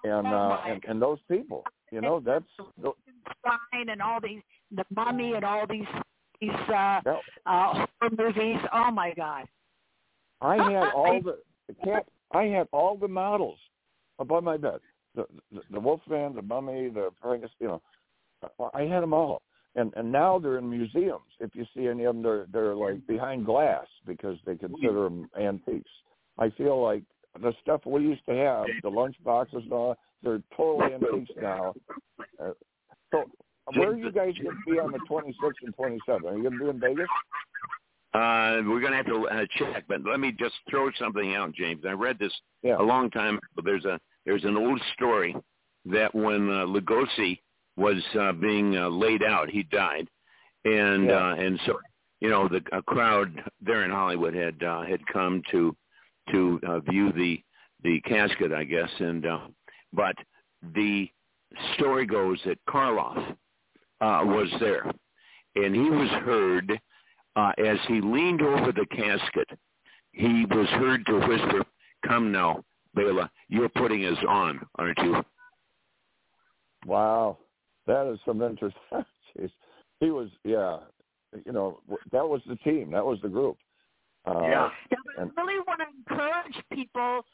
[0.05, 1.65] and uh, and, and those people.
[1.91, 2.45] You know, that's
[2.79, 4.41] Stein and all these,
[4.75, 5.87] the Mummy and all these
[6.41, 7.13] these uh, uh,
[7.47, 8.59] horror movies.
[8.73, 9.47] Oh my God!
[10.41, 12.07] I had all the the cat.
[12.33, 13.59] I had all the models
[14.19, 14.81] above my bed.
[15.15, 17.57] The the, the Wolfman, the Mummy, the Frankenstein.
[17.61, 19.43] You know, I had them all.
[19.77, 21.31] And and now they're in museums.
[21.41, 25.29] If you see any of them, they're they're like behind glass because they consider them
[25.39, 25.91] antiques.
[26.39, 27.03] I feel like
[27.41, 31.75] the stuff we used to have, the lunch boxes and all, they're totally antiques now.
[32.43, 32.51] Uh,
[33.13, 33.25] so
[33.75, 36.25] where are you guys going to be on the 26th and 27th?
[36.25, 37.07] Are you going to be in Vegas?
[38.15, 41.53] Uh, we're going to have to uh, check, but let me just throw something out,
[41.55, 41.85] James.
[41.87, 42.77] I read this Yeah.
[42.79, 43.63] a long time ago.
[43.63, 45.37] There's a there's an old story
[45.87, 47.39] that when uh, Lugosi
[47.79, 50.09] was uh, being uh, laid out, he died,
[50.65, 51.29] and Yeah.
[51.31, 51.79] uh, and so
[52.21, 55.75] you know the a crowd there in Hollywood had uh, had come to
[56.33, 57.41] to uh, view the
[57.85, 59.41] the casket, I guess, and uh,
[59.93, 60.17] but
[60.75, 61.09] the
[61.75, 63.17] story goes that Karloff
[64.01, 64.91] uh, was there,
[65.55, 66.81] and he was heard
[67.37, 69.49] uh, as he leaned over the casket.
[70.13, 71.63] He was heard to whisper,
[72.07, 72.65] "Come now,
[72.95, 75.25] Bela, you're putting us on, aren't you?"
[76.85, 77.39] Wow,
[77.89, 78.77] that is some interest.
[78.93, 79.51] Jeez.
[80.01, 80.79] He was, yeah,
[81.45, 81.81] you know,
[82.13, 82.93] that was the team.
[82.93, 83.57] That was the group.
[84.27, 84.71] Uh, Yeah.
[84.93, 87.25] Yeah, but And- I really want to encourage people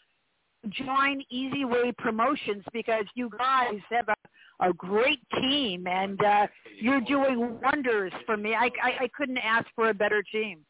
[0.70, 6.46] join Easy Way Promotions because you guys have a, a great team and uh,
[6.80, 8.54] you're doing wonders for me.
[8.54, 10.60] I, I, I couldn't ask for a better team.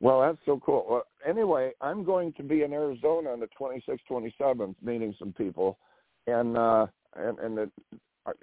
[0.00, 0.86] Well, that's so cool.
[0.88, 5.78] Well, anyway, I'm going to be in Arizona on the 26th, 27th, meeting some people,
[6.26, 7.96] and uh, and and it, uh,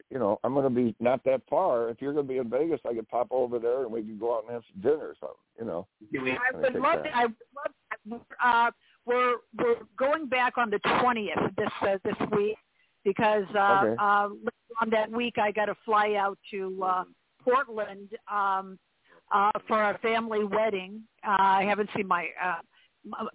[0.09, 1.89] you know, I'm going to be not that far.
[1.89, 4.19] If you're going to be in Vegas, I could pop over there and we could
[4.19, 5.37] go out and have some dinner or something.
[5.59, 5.87] You know.
[6.13, 7.03] I I would think love that.
[7.03, 7.15] that.
[7.15, 7.35] I would
[8.09, 8.47] love that.
[8.47, 8.71] Uh,
[9.05, 12.57] we're we're going back on the twentieth this uh, this week
[13.03, 13.95] because uh, Okay.
[13.99, 14.29] uh,
[14.81, 17.03] on that week I got to fly out to uh,
[17.43, 18.77] Portland um,
[19.33, 21.01] uh, for a family wedding.
[21.25, 22.29] Uh, I haven't seen my.
[22.43, 22.55] Uh,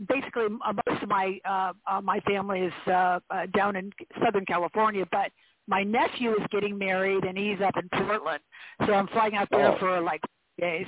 [0.07, 3.91] Basically, m- most of my uh, uh, my family is uh, uh, down in
[4.23, 5.31] Southern California, but
[5.69, 8.43] my nephew is getting married and he's up in Portland,
[8.87, 9.79] so I'm flying out there Oh.
[9.79, 10.21] for like
[10.59, 10.87] days.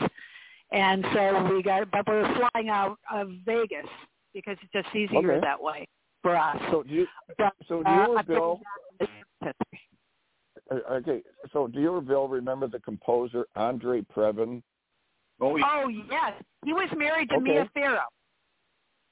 [0.72, 3.86] And so we got, but we're flying out of Vegas
[4.32, 5.40] because it's just easier Okay.
[5.40, 5.86] that way
[6.22, 6.56] for us.
[6.70, 7.06] So do you?
[7.38, 8.60] But, So do uh, you or Bill?
[9.00, 9.52] uh,
[10.90, 11.22] Okay.
[11.52, 14.62] So do you or Bill remember the composer Andre Previn?
[15.40, 15.64] Oh, yeah.
[15.68, 16.32] Oh yes,
[16.64, 17.44] he was married to Okay.
[17.44, 18.00] Mia Farrow.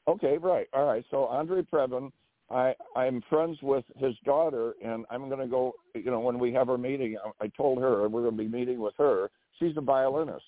[0.09, 0.67] Okay, right.
[0.73, 1.05] All right.
[1.11, 2.11] So Andre Previn,
[2.53, 5.73] I I'm friends with his daughter, and I'm going to go.
[5.95, 8.49] You know, when we have our meeting, I, I told her we're going to be
[8.49, 9.31] meeting with her.
[9.59, 10.45] She's a violinist,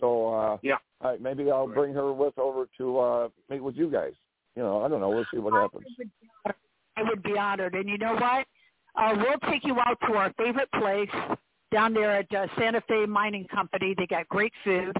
[0.00, 0.76] so uh, Yeah.
[1.00, 4.12] I, maybe I'll bring her with over to uh, meet with you guys.
[4.56, 5.10] You know, I don't know.
[5.10, 5.84] We'll see what happens.
[6.96, 7.74] I would be honored.
[7.74, 8.46] And you know what?
[8.94, 11.08] Uh, we'll take you out to our favorite place
[11.72, 13.94] down there at uh, Santa Fe Mining Company.
[13.96, 14.94] They got great food.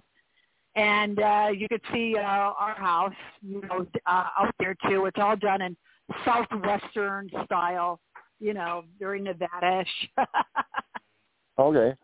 [0.75, 3.13] And uh, you could see uh, our house,
[3.43, 5.05] you know, uh, out there too.
[5.05, 5.77] It's all done in
[6.25, 8.01] southwestern style.
[8.41, 10.09] you know, very Nevada-ish.
[11.59, 11.95] okay.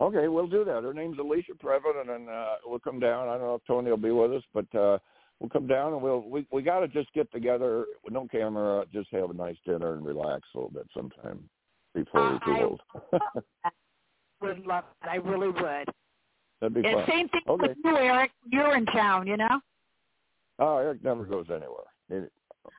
[0.00, 0.82] Okay, we'll do that.
[0.82, 3.28] Her name's Alicia Previn, and then uh, we'll come down.
[3.28, 4.98] I don't know if Tony will be with us, but uh,
[5.38, 8.84] we'll come down and we'll we we got to just get together with no camera,
[8.92, 11.48] just have a nice dinner and relax a little bit sometime
[11.94, 12.80] before we're too old.
[14.40, 15.10] would love that.
[15.10, 15.88] I really would.
[16.60, 17.06] That'd be and fun.
[17.08, 17.68] Same thing okay.
[17.68, 18.30] with you, Eric.
[18.50, 19.60] You're in town, you know.
[20.58, 22.28] Oh, Eric never goes anywhere.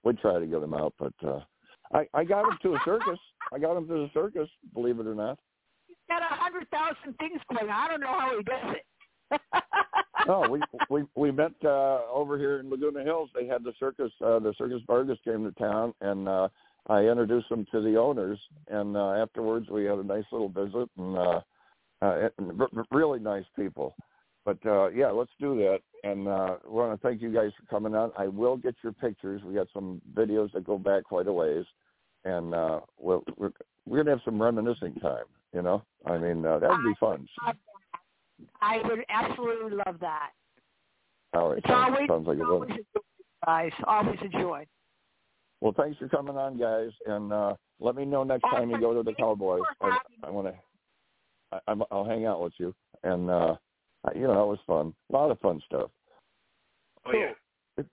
[0.03, 1.39] We try to get him out, but uh
[1.93, 3.19] I I got him to a circus.
[3.53, 5.39] I got him to the circus, believe it or not.
[5.87, 7.69] He's got a hundred thousand things going.
[7.69, 9.41] I don't know how he does it.
[10.27, 13.29] no, we we we met uh over here in Laguna Hills.
[13.33, 14.11] They had the circus.
[14.21, 16.47] uh The circus Vargas came to town, and uh
[16.87, 18.39] I introduced them to the owners.
[18.67, 21.41] And uh afterwards, we had a nice little visit, and uh,
[22.01, 22.29] uh
[22.91, 23.95] really nice people.
[24.45, 25.79] But uh yeah, let's do that.
[26.03, 28.11] And uh we want to thank you guys for coming on.
[28.17, 29.41] I will get your pictures.
[29.43, 31.65] We got some videos that go back quite a ways,
[32.25, 33.51] and uh we'll, we're
[33.85, 35.25] we're gonna have some reminiscing time.
[35.53, 37.27] You know, I mean uh, that would be fun.
[38.61, 40.31] I would absolutely love that.
[41.33, 43.01] All right, it's sounds, always, sounds like it's always a joy,
[43.45, 43.71] guys.
[43.87, 44.65] Always a joy.
[45.61, 48.93] Well, thanks for coming on, guys, and uh let me know next time you go
[48.93, 49.61] to the Cowboys.
[49.81, 51.61] I, I want to.
[51.67, 53.55] I'm, I'll hang out with you, and uh
[54.15, 54.93] you know, it was fun.
[55.09, 55.89] A lot of fun stuff.
[57.05, 57.83] Oh yeah.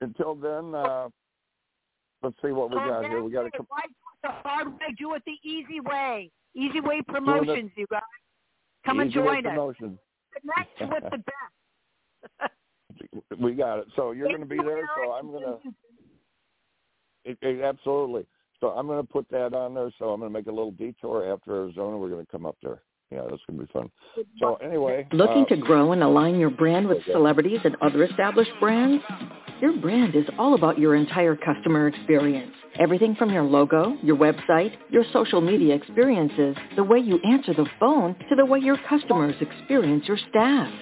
[0.00, 1.08] Until then, uh
[2.22, 3.22] let's see what we got here.
[3.22, 3.66] We got to come.
[3.68, 4.94] Why do it the hard way?
[4.98, 6.30] Do it the easy way.
[6.54, 8.00] Easy way promotions, you guys.
[8.84, 9.50] Come and join us.
[9.52, 9.98] Promotion.
[10.40, 12.52] Connect with the best.
[13.40, 13.86] we got it.
[13.96, 14.88] So you're going to be there.
[14.96, 15.58] So I'm going to.
[17.24, 18.26] It, it, absolutely.
[18.60, 19.90] So I'm going to put that on there.
[19.98, 21.96] So I'm going to make a little detour after Arizona.
[21.96, 22.82] We're going to come up there.
[23.10, 23.90] Yeah, that's going to be fun.
[24.38, 25.06] So anyway.
[25.12, 29.02] Looking uh, to grow and align your brand with celebrities and other established brands?
[29.60, 32.52] Your brand is all about your entire customer experience.
[32.78, 37.66] Everything from your logo, your website, your social media experiences, the way you answer the
[37.80, 40.72] phone, to the way your customers experience your staff.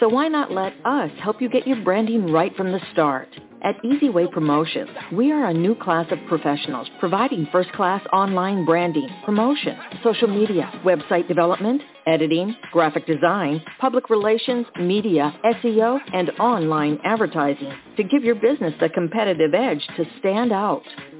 [0.00, 3.28] So why not let us help you get your branding right from the start?
[3.62, 9.76] At EZWay Promotions, we are a new class of professionals providing first-class online branding, promotion,
[10.02, 18.02] social media, website development, editing, graphic design, public relations, media, SEO, and online advertising to
[18.02, 20.82] give your business the competitive edge to stand out.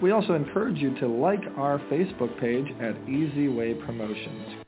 [0.00, 4.64] We also encourage you to like our Facebook page at EZWay Promotions.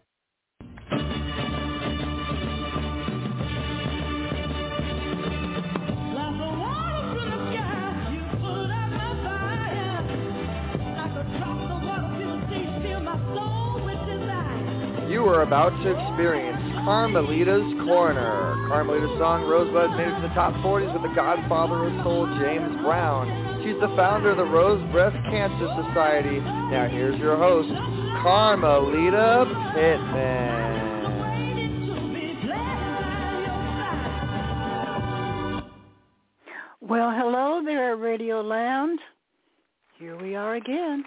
[15.08, 18.66] You are about to experience Carmelita's Corner.
[18.68, 22.76] Carmelita's song Rosebud made it to the top 40s with the godfather of soul, James
[22.82, 23.49] Brown.
[23.62, 26.40] She's the founder of the Rose Breast Cancer Society.
[26.40, 27.68] Now here's your host,
[28.22, 29.44] Carmelita
[29.74, 30.60] Pittman.
[36.80, 38.98] Well, hello there, Radio Land.
[39.98, 41.04] Here we are again.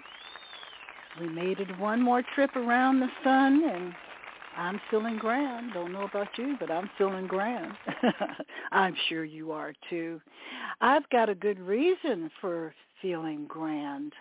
[1.20, 3.92] We made it one more trip around the sun, and
[4.56, 5.72] I'm feeling grand.
[5.74, 7.72] Don't know about you, but I'm feeling grand.
[8.72, 10.20] I'm sure you are too.
[10.80, 14.12] I've got a good reason for feeling grand.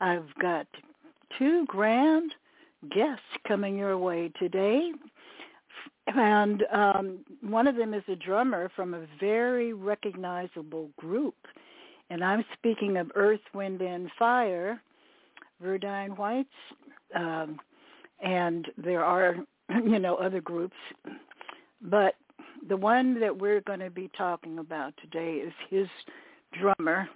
[0.00, 0.66] I've got
[1.38, 2.32] two grand
[2.94, 4.92] guests coming your way today.
[6.06, 11.36] And um, one of them is a drummer from a very recognizable group.
[12.10, 14.82] And I'm speaking of Earth, Wind, and Fire,
[15.62, 16.48] Verdine White's.
[17.14, 17.58] Um,
[18.22, 19.36] and there are
[19.84, 20.76] you know, other groups.
[21.82, 22.14] But
[22.68, 25.88] the one that we're going to be talking about today is his
[26.58, 27.08] drummer.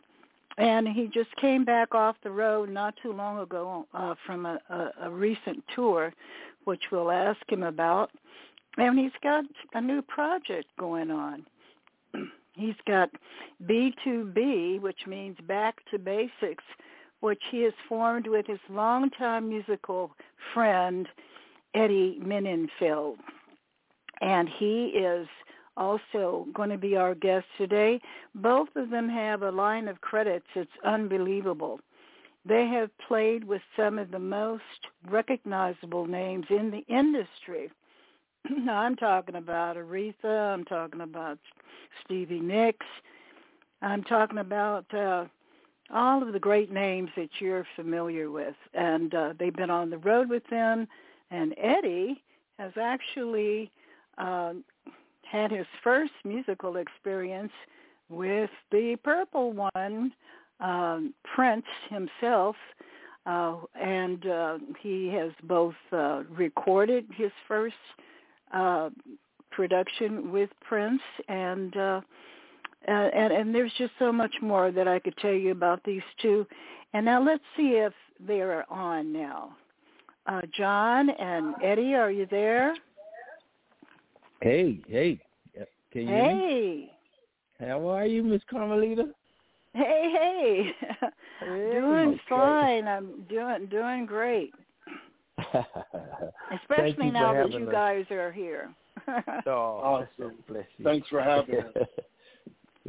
[0.56, 4.58] And he just came back off the road not too long ago uh, from a,
[4.70, 6.14] a, a recent tour,
[6.64, 8.10] which we'll ask him about.
[8.76, 9.44] And he's got
[9.74, 11.44] a new project going on.
[12.56, 13.10] He's got
[13.66, 16.62] B2B, which means back to basics,
[17.18, 20.12] which he has formed with his longtime musical
[20.52, 21.08] friend,
[21.74, 23.16] Eddie Menenfeld.
[24.20, 25.26] And he is
[25.76, 28.00] also going to be our guest today.
[28.34, 30.46] Both of them have a line of credits.
[30.54, 31.80] It's unbelievable.
[32.46, 34.62] they have played with some of the most
[35.10, 37.70] recognizable names in the industry.
[38.70, 40.52] I'm talking about Aretha.
[40.54, 41.38] I'm talking about
[42.04, 42.86] Stevie Nicks.
[43.82, 45.24] I'm talking about uh,
[45.92, 48.54] all of the great names that you're familiar with.
[48.74, 50.86] And uh, they've been on the road with them.
[51.34, 52.22] And Eddie
[52.58, 53.70] has actually
[54.18, 54.52] uh,
[55.22, 57.52] had his first musical experience
[58.08, 60.12] with the purple one,
[60.60, 62.54] um, Prince himself.
[63.26, 67.74] Uh, and uh, he has both uh, recorded his first
[68.52, 68.90] uh,
[69.50, 72.00] production with Prince and uh,
[72.86, 76.02] uh, and and there's just so much more that I could tell you about these
[76.20, 76.46] two.
[76.92, 79.56] And now let's see if they're on now.
[80.26, 82.74] Uh, John and Eddie, are you there?
[84.40, 85.20] Hey, hey,
[85.92, 86.90] can you Hey.
[87.60, 89.08] How are you, Miss Carmelita?
[89.74, 90.72] Hey, hey.
[91.40, 92.20] hey doing okay.
[92.28, 92.88] fine.
[92.88, 94.52] I'm doing doing great.
[96.62, 97.72] Especially now that you us.
[97.72, 98.74] guys are here.
[99.46, 99.50] oh,
[100.18, 100.34] awesome.
[100.48, 100.84] Bless you.
[100.84, 101.72] Thanks for having us.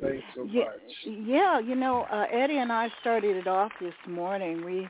[0.02, 1.18] Thanks so yeah, much.
[1.26, 4.66] Yeah, you know, uh, Eddie and I started it off this morning.
[4.66, 4.90] We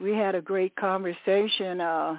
[0.00, 2.16] we had a great conversation, uh,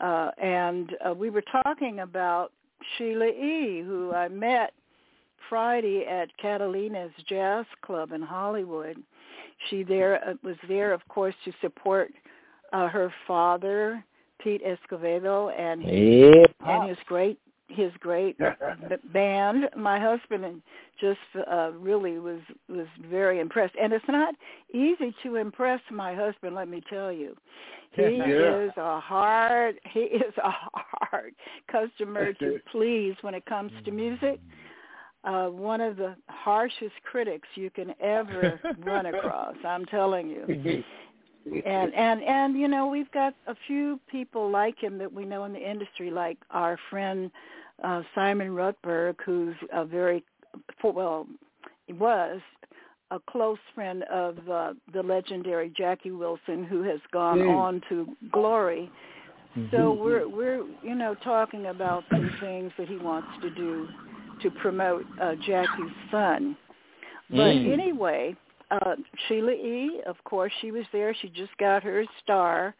[0.00, 2.52] uh, and uh, we were talking about
[2.96, 4.72] Sheila E., who I met
[5.48, 8.96] Friday at Catalina's Jazz Club in Hollywood.
[9.70, 12.10] She there uh, was there, of course, to support
[12.72, 14.04] uh, her father,
[14.42, 16.80] Pete Escovedo, and his, yeah.
[16.80, 17.38] and his great
[17.68, 18.36] his great
[19.12, 19.68] band.
[19.76, 20.62] My husband
[21.00, 21.18] just
[21.50, 24.34] uh, really was was very impressed, and it's not
[24.72, 26.54] easy to impress my husband.
[26.54, 27.36] Let me tell you,
[27.92, 28.66] he Yeah.
[28.66, 31.34] is a hard he is a hard
[31.70, 34.40] customer to please when it comes to music.
[35.24, 39.56] Uh, one of the harshest critics you can ever run across.
[39.64, 40.84] I'm telling you
[41.64, 45.44] and and and you know we've got a few people like him that we know
[45.44, 47.30] in the industry like our friend
[47.84, 50.24] uh Simon Rutberg who's a very
[50.82, 51.26] well
[51.86, 52.40] he was
[53.12, 57.56] a close friend of uh, the legendary Jackie Wilson who has gone Mm.
[57.56, 58.90] on to glory
[59.70, 59.98] so Mhm.
[59.98, 63.88] we're we're you know talking about some things that he wants to do
[64.40, 66.56] to promote uh Jackie's son
[67.30, 67.72] but Mm.
[67.72, 68.36] anyway
[68.70, 68.96] uh
[69.28, 71.14] Sheila E, of course, she was there.
[71.20, 72.74] She just got her star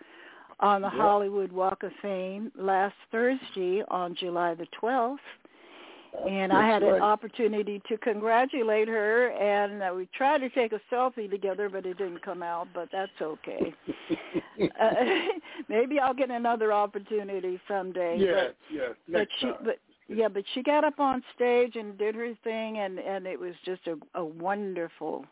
[0.60, 0.96] on the Yep.
[0.96, 5.18] Hollywood Walk of Fame last Thursday on July the 12th.
[6.26, 10.72] And I had That's an opportunity to congratulate her, and uh, we tried to take
[10.72, 12.68] a selfie together, but it didn't come out.
[12.72, 13.74] But that's okay.
[14.80, 14.90] uh,
[15.68, 18.16] maybe I'll get another opportunity someday.
[18.18, 18.90] yes, yes.
[19.06, 19.56] But, Next but she, time.
[19.64, 19.78] but
[20.08, 23.52] yeah, but she got up on stage and did her thing, and and it was
[23.66, 25.26] just a, a wonderful,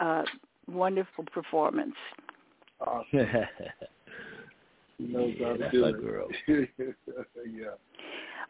[0.00, 0.22] uh,
[0.68, 1.94] wonderful performance.
[2.80, 3.26] Awesome.
[4.98, 6.00] She knows how to That's do my it.
[6.00, 6.28] girl.
[6.48, 7.74] yeah.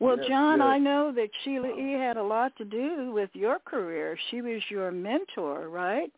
[0.00, 0.66] Well, Yes, John, yes.
[0.66, 1.92] I know that Sheila E.
[1.92, 4.18] had a lot to do with your career.
[4.30, 6.10] She was your mentor, right?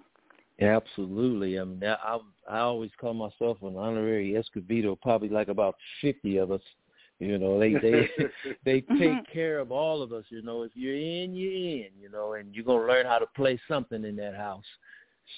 [0.60, 1.58] Absolutely.
[1.58, 5.00] I mean, I, I I always call myself an honorary Escovedo.
[5.00, 6.62] Probably like about fifty of us.
[7.18, 8.08] You know, they they
[8.64, 10.24] they take care of all of us.
[10.28, 11.88] You know, if you're in, you're in.
[12.00, 14.64] You know, and you're gonna learn how to play something in that house.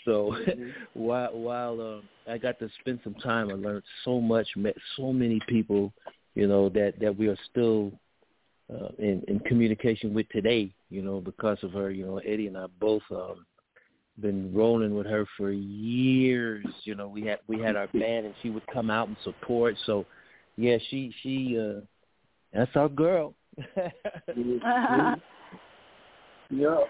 [0.05, 0.73] So Mhm.
[0.95, 4.49] while while uh, I got to spend some time, I learned so much.
[4.57, 5.93] Met so many people.
[6.35, 7.93] You know that that we are still
[8.73, 10.73] uh, in in communication with today.
[10.91, 11.91] You know, because of her.
[11.91, 13.03] You know, Eddie and I both.
[13.11, 13.47] um
[14.19, 16.65] been rolling with her for years.
[16.85, 19.77] You know, we had we had our band and she would come out and support.
[19.85, 20.07] So
[20.57, 21.81] yeah, she she uh
[22.53, 23.35] that's our girl.
[26.51, 26.85] Yeah.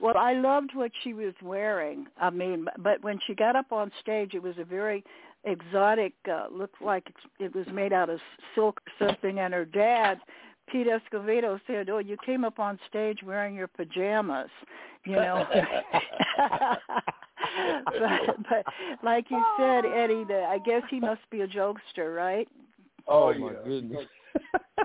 [0.00, 2.06] Well, I loved what she was wearing.
[2.20, 5.04] I mean, but when she got up on stage, it was a very
[5.44, 6.14] exotic.
[6.30, 7.06] Uh, looked like
[7.38, 8.18] it was made out of
[8.54, 9.38] silk or something.
[9.38, 10.18] And her dad,
[10.70, 14.50] Pete Escovedo, said, "Oh, you came up on stage wearing your pajamas."
[15.04, 15.46] You know.
[17.84, 18.64] but, but
[19.02, 22.48] like you said, Eddie, the, I guess he must be a jokester, right?
[23.06, 23.58] Oh, my yeah.
[23.64, 24.06] goodness.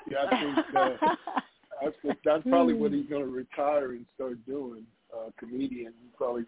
[0.09, 1.15] Yeah, I think uh,
[1.81, 4.83] I think that's probably what he's going to retire and start doing.
[5.13, 6.43] Uh, comedian, He'll probably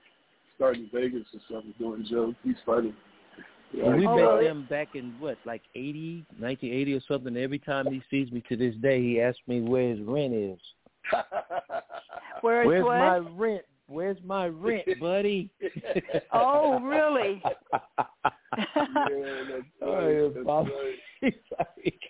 [0.56, 2.38] start in Vegas or something doing jokes.
[2.44, 2.94] He's funny.
[3.74, 7.02] Yeah, And we Oh, met well, them back in what, like eighty, nineteen eighty or
[7.08, 7.36] something.
[7.38, 10.60] Every time he sees me to this day, he asks me where his rent is.
[12.42, 12.98] Where's Where's what?
[12.98, 13.62] my rent?
[13.88, 15.50] Where's my rent, buddy?
[16.34, 17.42] Oh, really?
[18.58, 18.66] yeah,
[19.50, 20.12] that's Oh, right.
[20.14, 20.96] yeah, That's right.
[21.30, 22.01] He's like,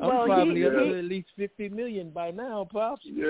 [0.00, 3.02] I'm well, probably he, up he, to at least fifty million by now, pops.
[3.04, 3.24] Yeah,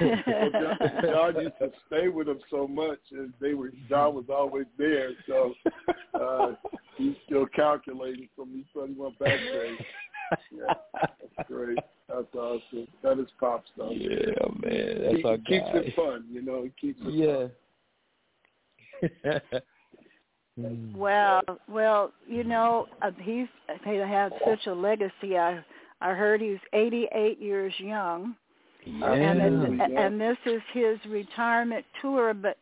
[0.00, 4.26] well, John, John used to stay with him so much, and they were John was
[4.28, 5.54] always there, so
[6.14, 6.52] uh,
[6.96, 8.28] he's still calculating.
[8.36, 9.74] So he thought he went back there.
[10.52, 11.78] Yeah, that's great.
[12.08, 12.86] That's awesome.
[13.02, 13.92] That is pop stuff.
[13.92, 15.78] Yeah, man, that's he, our keeps guy.
[15.78, 16.64] it fun, you know.
[16.64, 17.52] He keeps it
[19.02, 19.58] Yeah.
[20.96, 23.46] Well, well, you know, uh, he's
[23.84, 25.36] he had such a legacy.
[25.38, 25.64] I
[26.00, 28.34] I heard he's 88 years young,
[28.84, 29.12] yeah.
[29.12, 32.34] and and this is his retirement tour.
[32.34, 32.58] But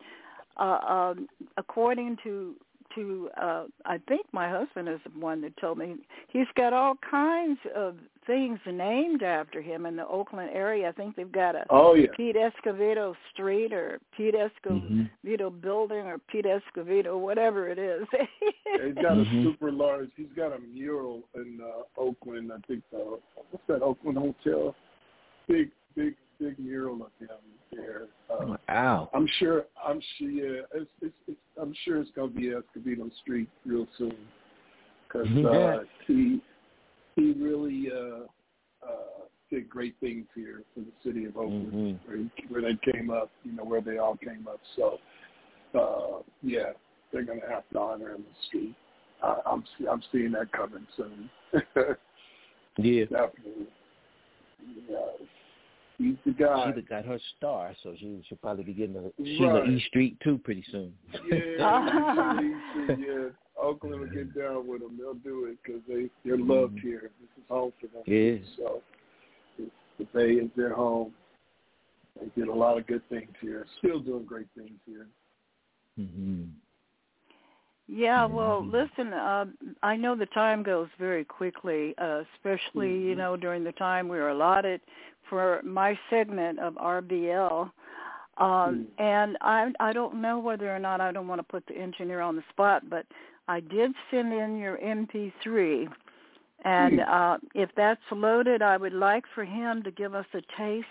[0.59, 2.55] uh, um, according to
[2.97, 5.97] to uh, I think my husband is the one that told me
[6.29, 10.89] he's got all kinds of things named after him in the Oakland area.
[10.89, 12.09] I think they've got a Oh yeah.
[12.17, 15.03] Pete Escovedo Street or Pete Mm-hmm.
[15.25, 18.07] Escovedo Building or Pete Escovedo, whatever it is.
[18.85, 20.11] He's got a super large.
[20.17, 22.51] He's got a mural in uh, Oakland.
[22.53, 23.19] I think the
[23.51, 24.75] what's that Oakland hotel?
[25.49, 27.37] Big, big, big mural of him
[27.73, 28.03] there.
[28.31, 29.11] Uh, Wow.
[29.15, 29.65] I'm sure.
[29.85, 30.29] I'm sure.
[30.31, 34.17] Yeah, it's, it's, it's, I'm sure it's gonna be Escovedo Street real soon
[35.07, 36.41] because uh, he
[37.15, 38.25] he really uh,
[38.87, 41.99] uh, did great things here for the city of Oakland, Mhm.
[42.07, 43.31] where, he, where they came up.
[43.45, 44.61] You know where they all came up.
[44.77, 44.99] So
[45.79, 46.73] uh, yeah,
[47.13, 48.75] they're gonna have to honor him the street.
[49.23, 51.31] I, I'm I'm seeing that coming soon.
[52.79, 53.05] Yeah.
[53.05, 53.69] Definitely.
[54.87, 54.97] Yeah.
[55.99, 56.73] He's the guy.
[56.89, 59.71] Got her star, so she she'll probably be getting a Sheila Right.
[59.71, 60.93] E Street too pretty soon.
[61.31, 62.41] Yeah,
[62.89, 63.29] yeah.
[63.61, 64.99] Oakland will get down with them.
[64.99, 67.11] They'll do it because they they're loved here.
[67.21, 68.03] This is home for them.
[68.07, 68.37] Yeah.
[68.57, 68.83] So
[69.99, 71.13] the Bay is their home.
[72.21, 73.67] They did a lot of good things here.
[73.79, 75.07] Still doing great things here.
[75.99, 76.45] Mm-hmm.
[77.89, 79.47] Yeah, well, listen, uh,
[79.83, 84.19] I know the time goes very quickly, uh, especially, you know, during the time we
[84.19, 84.81] were allotted
[85.31, 87.71] for my segment of RBL.
[88.39, 91.75] Um, and I I don't know whether or not I don't want to put the
[91.75, 93.07] engineer on the spot, but
[93.49, 95.89] I did send in your MP3.
[96.65, 100.87] And uh, if that's loaded, I would like for him to give us a taste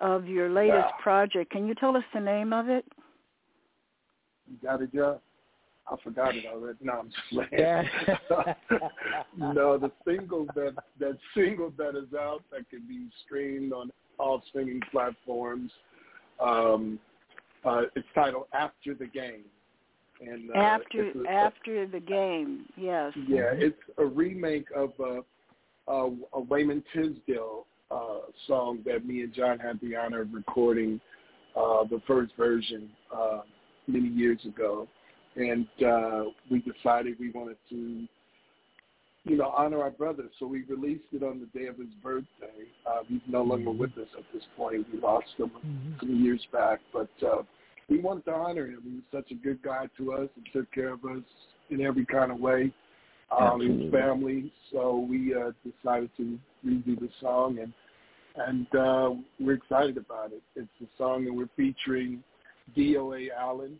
[0.00, 1.02] of your latest Yeah.
[1.02, 1.52] project.
[1.52, 2.84] Can you tell us the name of it?
[4.50, 5.20] You got it, Joe?
[5.90, 6.78] I forgot it already.
[6.82, 7.88] No, I'm just playing.
[9.54, 14.42] no, the single that that single that is out that can be streamed on all
[14.48, 15.70] streaming platforms.
[16.40, 16.98] Um,
[17.64, 19.44] uh, it's titled "After the Game,"
[20.20, 23.12] and uh, after a- after the game, yes.
[23.26, 25.20] yeah, it's a remake of a,
[25.90, 31.00] a, a Wayman Tisdale uh, song that me and John had the honor of recording
[31.56, 33.40] uh, the first version uh,
[33.86, 34.86] many years ago,
[35.36, 38.06] and uh, we decided we wanted to,
[39.24, 40.24] you know, honor our brother.
[40.38, 42.66] So we released it on the day of his birthday.
[42.86, 44.86] Uh, he's no longer with us at this point.
[44.92, 45.50] We lost him
[46.00, 47.42] some years back, but uh,
[47.88, 48.82] we wanted to honor him.
[48.84, 51.22] He was such a good guy to us and took care of us
[51.70, 52.72] in every kind of way.
[53.30, 54.50] Um, his family.
[54.72, 57.74] So we uh, decided to redo the song, and
[58.36, 60.42] and uh, we're excited about it.
[60.56, 62.22] It's a song that we're featuring
[62.76, 63.78] DOA Allen,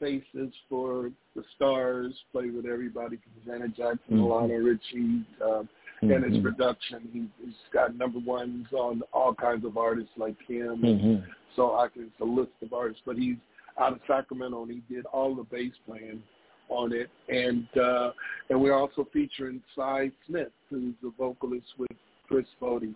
[0.00, 4.28] bassist for the Stars, played with everybody from Janet Jackson, Mhm.
[4.28, 5.64] Lionel Richie, uh,
[6.02, 6.42] and his Mhm.
[6.42, 7.08] production.
[7.12, 10.80] He, he's got number ones on all kinds of artists like him.
[10.82, 11.26] Mhm.
[11.56, 13.36] So I can it's a list of artists, but he's
[13.78, 16.22] out of Sacramento and he did all the bass playing
[16.68, 17.10] on it.
[17.28, 18.12] And uh
[18.48, 21.90] and we're also featuring Sy Smith, who's the vocalist with
[22.26, 22.94] Chris Botti.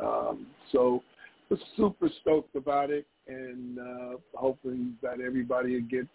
[0.00, 1.02] Um so
[1.48, 6.08] we're super stoked about it and uh hoping that everybody will get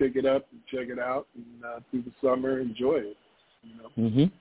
[0.00, 3.16] pick it up and check it out and uh through the summer enjoy it.
[3.62, 3.90] You know.
[3.98, 4.32] Mhm.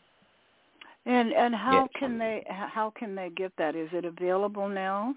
[1.05, 1.99] And and how Yeah.
[1.99, 3.75] can they how can they get that?
[3.75, 5.15] Is it available now?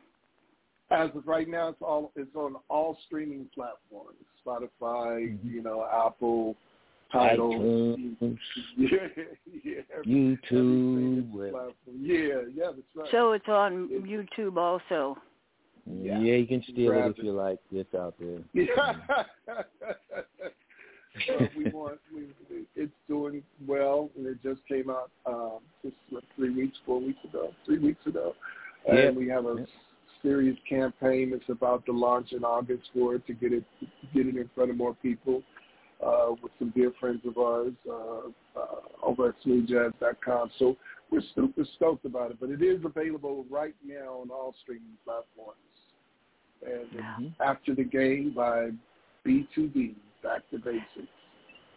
[0.90, 6.54] As of right now, it's all it's on all streaming platforms: Spotify, you know, Apple,
[7.10, 8.38] Tidal, iTunes,
[8.76, 8.98] yeah,
[9.64, 11.18] yeah, YouTube.
[11.18, 11.96] every well, platform.
[12.00, 13.08] yeah, yeah, that's right.
[13.10, 15.16] So it's on YouTube also.
[15.86, 17.58] Yeah, you can steal Grab it if you like.
[17.72, 18.38] It's out there.
[18.54, 19.24] yeah.
[21.56, 22.26] we want we
[22.74, 27.18] it's doing well, and it just came out um, just what, three weeks, four weeks
[27.24, 28.34] ago, three weeks ago,
[28.86, 29.10] and Yeah.
[29.10, 29.66] we have a Yeah.
[30.22, 33.64] serious campaign that's about to launch in August for it to get it
[34.14, 35.42] get it in front of more people
[36.02, 40.50] uh, with some dear friends of ours uh, uh, over at smoothjazz.com.
[40.58, 40.76] So
[41.10, 45.58] we're super stoked about it, but it is available right now on all streaming platforms.
[46.64, 48.70] And it's after the game by
[49.26, 50.58] B2B, Back to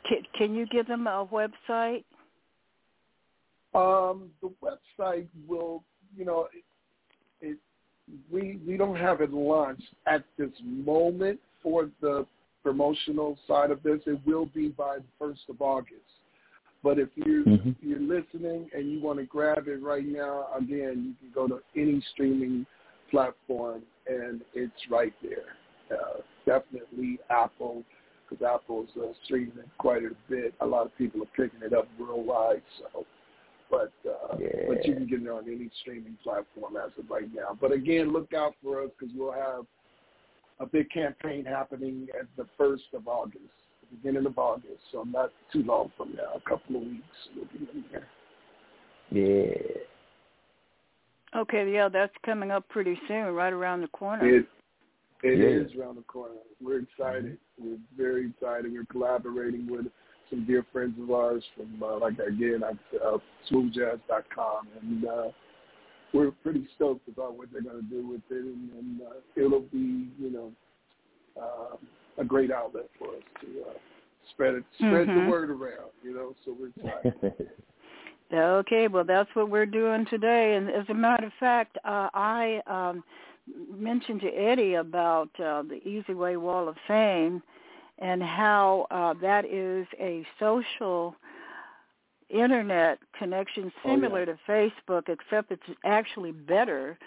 [0.07, 2.03] Can, can you give them a website?
[3.73, 5.83] Um, the website will,
[6.15, 6.63] you know, it,
[7.45, 7.57] it,
[8.31, 12.25] we we don't have it launched at this moment for the
[12.63, 13.99] promotional side of this.
[14.05, 16.01] It will be by the first of August.
[16.83, 17.71] But if you mm-hmm.
[17.81, 21.61] you're listening and you want to grab it right now, again, you can go to
[21.75, 22.65] any streaming
[23.09, 25.55] platform and it's right there.
[25.91, 27.83] Uh, definitely Apple,
[28.27, 30.53] because Apple's uh, streaming quite a bit.
[30.61, 32.61] A lot of people are picking it up worldwide.
[32.79, 33.05] So,
[33.69, 34.47] but uh, yeah.
[34.67, 37.57] but you can get it on any streaming platform as of right now.
[37.59, 39.65] But again, look out for us because we'll have
[40.59, 43.39] a big campaign happening at the first of August,
[43.81, 44.81] the beginning of August.
[44.91, 47.03] So not too long from now, a couple of weeks
[47.35, 48.07] we'll be in there.
[49.11, 49.81] Yeah.
[51.35, 54.25] Okay, yeah, that's coming up pretty soon, right around the corner.
[54.25, 54.45] It
[55.23, 55.65] it yeah.
[55.65, 56.35] is around the corner.
[56.61, 57.37] We're excited.
[57.59, 58.71] We're very excited.
[58.71, 59.85] We're collaborating with
[60.29, 63.17] some dear friends of ours from, uh, like again, uh,
[63.51, 65.27] smoothjazz.com, and uh,
[66.13, 69.61] we're pretty stoked about what they're going to do with it, and, and uh, it'll
[69.61, 70.51] be, you know,
[71.39, 71.75] uh,
[72.17, 73.73] a great outlet for us to uh,
[74.31, 75.25] spread it, spread mm-hmm.
[75.25, 76.33] the word around, you know.
[76.45, 77.49] So we're excited.
[78.33, 82.61] okay, well, that's what we're doing today, and as a matter of fact, uh, I
[82.67, 83.03] um,
[83.75, 87.41] mentioned to Eddie about uh, the EZWay Wall of Fame
[87.99, 91.15] and how uh, that is a social
[92.29, 94.69] internet connection similar oh, yeah.
[94.69, 96.97] to Facebook, except it's actually better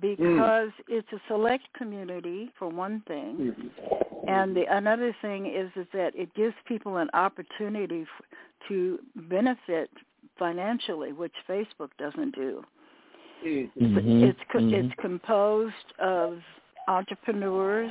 [0.00, 0.84] because mm.
[0.88, 4.28] it's a select community for one thing, mm-hmm.
[4.28, 9.90] and the another thing is is that it gives people an opportunity f- to benefit
[10.38, 12.64] financially, which Facebook doesn't do.
[13.44, 14.24] Mm-hmm.
[14.24, 14.74] It's mm-hmm.
[14.74, 16.38] it's composed of
[16.88, 17.90] entrepreneurs,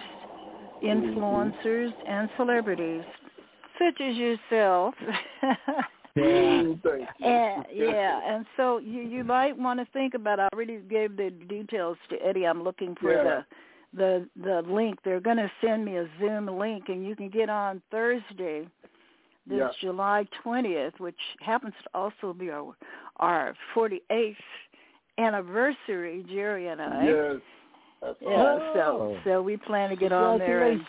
[0.83, 3.03] influencers, and celebrities,
[3.79, 4.93] such as yourself.
[6.13, 6.23] Yeah.
[7.21, 10.41] and, yeah, and so you you might want to think about.
[10.41, 12.45] I already gave the details to Eddie.
[12.45, 13.43] I'm looking for yeah.
[13.93, 14.99] the the the link.
[15.05, 18.67] They're going to send me a Zoom link, and you can get on Thursday,
[19.47, 19.69] this yeah.
[19.79, 22.75] July 20th, which happens to also be our
[23.17, 24.35] our 48th
[25.17, 27.05] anniversary, Jerry and I.
[27.05, 27.41] Yes.
[28.19, 30.81] Yeah, so so we plan to get on there and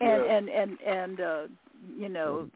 [0.00, 1.42] and, and and and uh
[1.96, 2.50] you know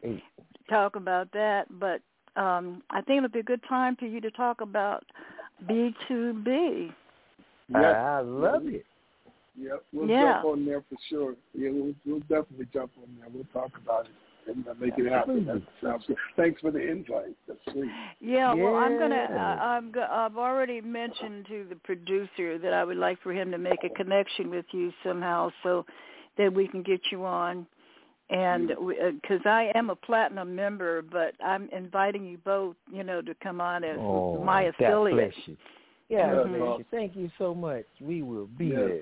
[0.69, 1.65] talk about that.
[1.79, 2.01] But
[2.39, 5.03] um I think it'll be a good time for you to talk about
[5.67, 6.91] B two B.
[7.73, 8.85] I love it.
[9.57, 10.33] Yep, we'll yeah.
[10.35, 11.35] jump on there for sure.
[11.53, 13.27] Yeah, we'll, we'll definitely jump on there.
[13.33, 14.11] We'll talk about it
[14.49, 15.45] and make it happen.
[15.45, 16.17] That sounds good.
[16.35, 17.35] Thanks for the invite.
[17.47, 17.89] That's sweet.
[18.19, 19.27] Yeah, well, I'm gonna.
[19.29, 19.91] Uh, I'm.
[19.91, 23.83] Go, I've already mentioned to the producer that I would like for him to make
[23.83, 25.85] a connection with you somehow, so
[26.37, 27.65] that we can get you on.
[28.29, 33.23] And because uh, I am a platinum member, but I'm inviting you both, you know,
[33.23, 35.33] to come on as oh, my affiliate.
[36.09, 36.81] Yeah, mm-hmm.
[36.91, 37.85] thank you so much.
[37.99, 38.77] We will be yes.
[38.77, 39.01] there.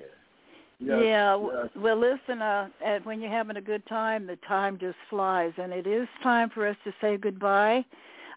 [0.80, 1.36] Yes, yeah.
[1.36, 1.68] yes.
[1.76, 2.40] Well, listen.
[2.40, 2.68] Uh,
[3.02, 6.66] when you're having a good time, the time just flies, and it is time for
[6.66, 7.84] us to say goodbye.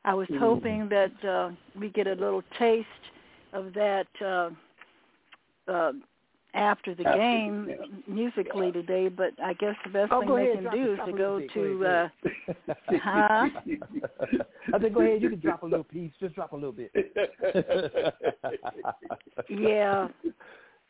[0.04, 0.40] I was mm-hmm.
[0.40, 2.88] hoping that uh, we get a little taste
[3.54, 4.50] of that uh,
[5.72, 5.92] uh,
[6.56, 8.04] after the after game the game.
[8.08, 11.14] musically today, but I guess the best oh, thing they ahead, can do is to
[11.14, 11.80] go bit, to.
[11.80, 12.10] go Uh,
[13.04, 13.50] huh?
[14.74, 15.22] I said, go ahead.
[15.22, 16.12] You can drop a little piece.
[16.20, 16.92] Just drop a little bit.
[19.50, 20.08] yeah.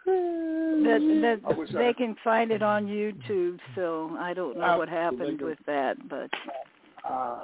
[0.05, 3.59] That that they I, can find it on YouTube.
[3.75, 6.29] So I don't know what happened with that, but
[7.07, 7.43] uh,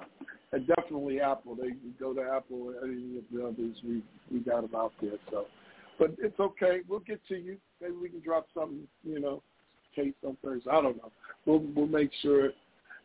[0.51, 1.55] definitely Apple.
[1.55, 2.73] They go to Apple.
[2.83, 5.17] Any of the others, we we got them out there.
[5.29, 5.45] So,
[5.99, 6.81] but it's okay.
[6.87, 7.57] We'll get to you.
[7.81, 8.87] Maybe we can drop something.
[9.03, 9.43] You know,
[9.95, 10.69] case on Thursday.
[10.69, 11.11] I don't know.
[11.45, 12.51] We'll we'll make sure.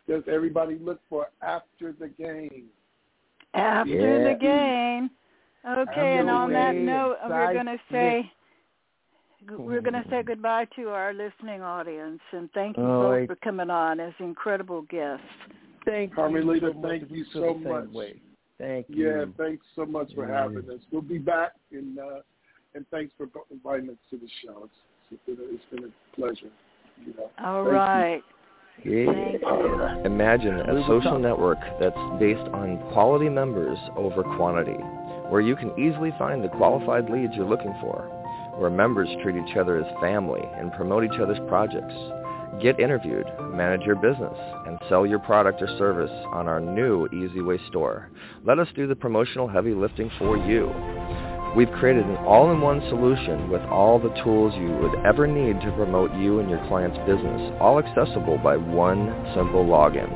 [0.08, 2.64] Does everybody look for after the game?
[3.54, 4.32] After yeah.
[4.32, 5.10] the game.
[5.64, 8.28] Okay, and on that note, we're going to say
[9.50, 13.36] we're going to say goodbye to our listening audience, and thank you oh, both for
[13.36, 15.24] coming on as incredible guests.
[15.84, 16.72] Thank Carmelita, you.
[16.74, 17.88] So thank you so much.
[17.90, 18.20] Way.
[18.58, 19.08] Thank you.
[19.08, 20.42] Yeah, thanks so much for yeah.
[20.42, 20.80] having us.
[20.90, 22.20] We'll be back, and uh,
[22.74, 24.64] and thanks for inviting us to the show.
[24.64, 24.72] It's,
[25.10, 26.52] it's, been, a, it's been a pleasure.
[27.04, 27.30] You know.
[27.44, 28.22] All thank right.
[28.84, 30.06] Yeah.
[30.06, 34.80] Imagine a social network that's based on quality members over quantity,
[35.28, 38.21] where you can easily find the qualified leads you're looking for
[38.58, 41.94] where members treat each other as family and promote each other's projects.
[42.60, 44.36] Get interviewed, manage your business,
[44.66, 48.10] and sell your product or service on our new EZWay store.
[48.44, 50.70] Let us do the promotional heavy lifting for you.
[51.56, 56.14] We've created an all-in-one solution with all the tools you would ever need to promote
[56.14, 60.08] you and your client's business, all accessible by one simple login.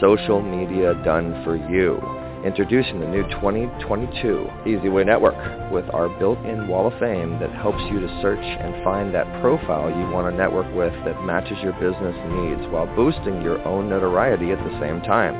[0.00, 2.21] Social media done for you.
[2.44, 5.38] Introducing the new 2022 EZWay Network
[5.70, 9.88] with our built-in wall of fame that helps you to search and find that profile
[9.88, 14.50] you want to network with that matches your business needs while boosting your own notoriety
[14.50, 15.38] at the same time.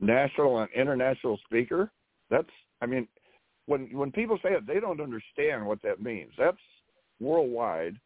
[0.00, 1.90] national and international speaker.
[2.30, 2.48] That's
[2.82, 3.06] I mean
[3.66, 6.32] when when people say it, they don't understand what that means.
[6.36, 6.58] That's
[7.20, 7.96] worldwide.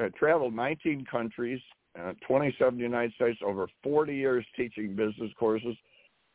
[0.00, 1.60] Uh, traveled 19 countries,
[1.98, 5.74] uh, 27 United States, over 40 years teaching business courses,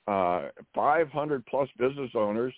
[0.10, 2.54] uh, 500 plus business owners,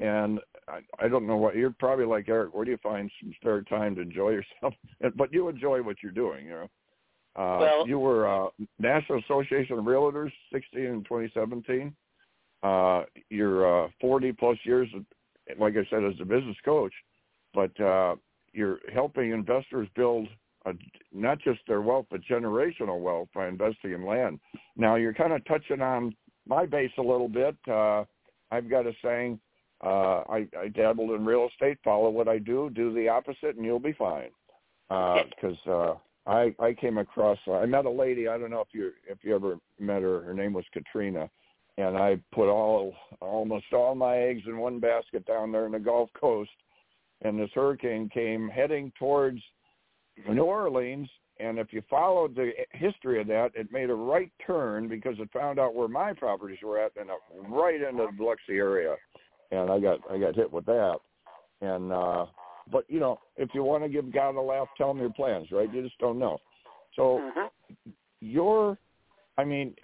[0.00, 2.54] and I, I don't know what you're probably like Eric.
[2.54, 4.74] Where do you find some spare time to enjoy yourself?
[5.16, 6.70] but you enjoy what you're doing, you know.
[7.36, 11.94] Uh, Well- you were uh, National Association of Realtors, 16 in 2017.
[12.62, 14.88] Uh, you're uh, 40 plus years,
[15.58, 16.92] like I said, as a business coach,
[17.52, 18.16] but uh,
[18.52, 20.28] you're helping investors build
[20.64, 20.72] a,
[21.12, 24.40] not just their wealth, but generational wealth by investing in land.
[24.76, 26.14] Now, you're kind of touching on
[26.46, 27.56] my base a little bit.
[27.68, 28.04] Uh,
[28.50, 29.38] I've got a saying,
[29.84, 33.64] uh, I, I dabbled in real estate, follow what I do, do the opposite, and
[33.64, 34.30] you'll be fine.
[34.88, 35.94] Because uh,
[36.26, 39.34] I, I came across, I met a lady, I don't know if you if you
[39.34, 41.28] ever met her, her name was Katrina,
[41.76, 45.78] and I put all almost all my eggs in one basket down there in the
[45.78, 46.50] Gulf Coast,
[47.22, 49.40] and this hurricane came heading towards
[50.28, 51.08] New Orleans,
[51.40, 55.28] and if you followed the history of that, it made a right turn because it
[55.32, 57.10] found out where my properties were at, and
[57.48, 58.94] right into the Biloxi area,
[59.50, 60.96] and I got I got hit with that,
[61.60, 62.26] and uh,
[62.70, 65.48] but you know if you want to give God a laugh, tell him your plans,
[65.50, 65.72] right?
[65.72, 66.38] You just don't know,
[66.96, 67.90] so Mm-hmm.
[68.20, 68.78] your
[69.36, 69.74] I mean,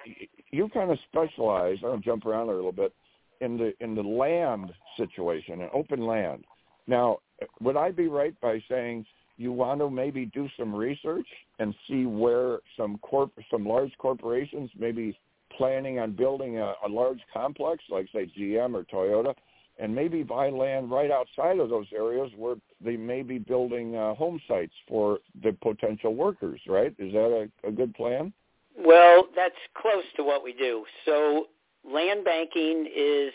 [0.53, 1.79] you kind of specialize.
[1.85, 2.93] I'll jump around a little bit
[3.41, 6.45] in the in the land situation, and open land.
[6.87, 7.19] Now,
[7.61, 9.07] would I be right by saying
[9.37, 11.27] you want to maybe do some research
[11.59, 15.19] and see where some corp some large corporations maybe
[15.57, 19.35] planning on building a, a large complex, like say GM or Toyota,
[19.81, 24.15] and maybe buy land right outside of those areas where they may be building uh,
[24.15, 26.61] home sites for the potential workers.
[26.67, 26.95] Right?
[26.99, 28.33] Is that a, a good plan?
[28.79, 30.85] Well, that's close to what we do.
[31.05, 31.47] So
[31.85, 33.33] land banking is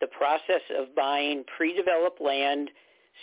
[0.00, 2.70] the process of buying pre-developed land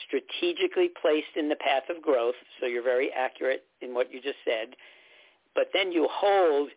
[0.08, 2.36] strategically placed in the path of growth.
[2.60, 4.76] So you're very accurate in what you just said.
[5.56, 6.70] But then you hold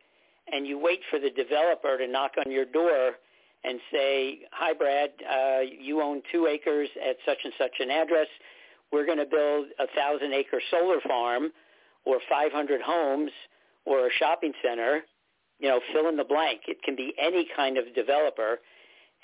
[0.53, 3.12] and you wait for the developer to knock on your door
[3.64, 8.28] and say, hi, Brad, uh, you own two acres at such and such an address.
[8.92, 11.50] We're going to build a thousand acre solar farm
[12.04, 13.30] or 500 homes
[13.84, 15.02] or a shopping center,
[15.59, 16.62] you know, fill in the blank.
[16.68, 18.59] It can be any kind of developer,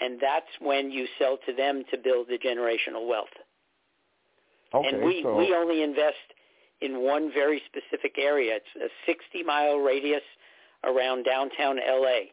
[0.01, 3.29] and that's when you sell to them to build the generational wealth.
[4.75, 6.17] Okay, and we, so we only invest
[6.81, 8.57] in one very specific area.
[8.57, 10.23] It's a 60 mile radius
[10.85, 12.33] around downtown LA.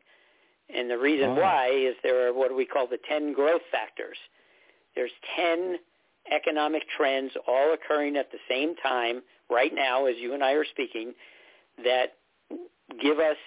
[0.73, 1.41] And the reason Oh.
[1.41, 4.17] why is there are what we call the 10 growth factors.
[4.95, 5.79] There's 10
[6.31, 10.65] economic trends all occurring at the same time right now as you and I are
[10.65, 11.13] speaking
[11.83, 12.17] that
[13.01, 13.37] give us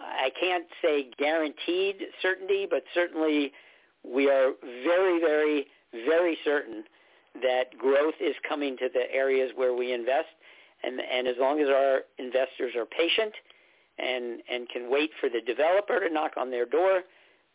[0.00, 3.52] I can't say guaranteed certainty, but certainly
[4.02, 4.52] we are
[4.84, 5.66] very, very,
[6.06, 6.84] very certain
[7.42, 10.28] that growth is coming to the areas where we invest.
[10.82, 13.32] And, and as long as our investors are patient
[13.98, 17.02] and, and can wait for the developer to knock on their door,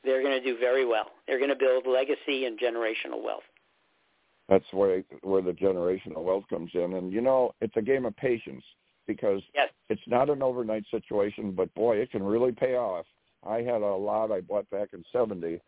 [0.03, 1.07] they're going to do very well.
[1.27, 3.43] They're going to build legacy and generational wealth.
[4.49, 8.15] That's where where the generational wealth comes in, and you know it's a game of
[8.15, 8.63] patience
[9.05, 9.69] because yes.
[9.89, 13.05] it's not an overnight situation, but boy, it can really pay off.
[13.45, 15.59] I had a lot I bought back in '70.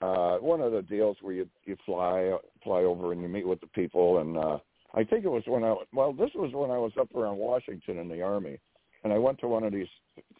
[0.00, 3.60] Uh, one of the deals where you you fly fly over and you meet with
[3.60, 4.58] the people, and uh,
[4.94, 7.98] I think it was when I well this was when I was up around Washington
[7.98, 8.58] in the army,
[9.04, 9.88] and I went to one of these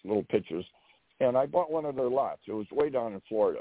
[0.04, 0.64] little pitches,
[1.20, 2.42] and I bought one of their lots.
[2.46, 3.60] It was way down in Florida,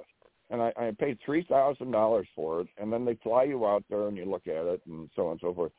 [0.50, 3.84] and I, I paid three thousand dollars for it, and then they fly you out
[3.90, 5.72] there and you look at it and so on and so forth.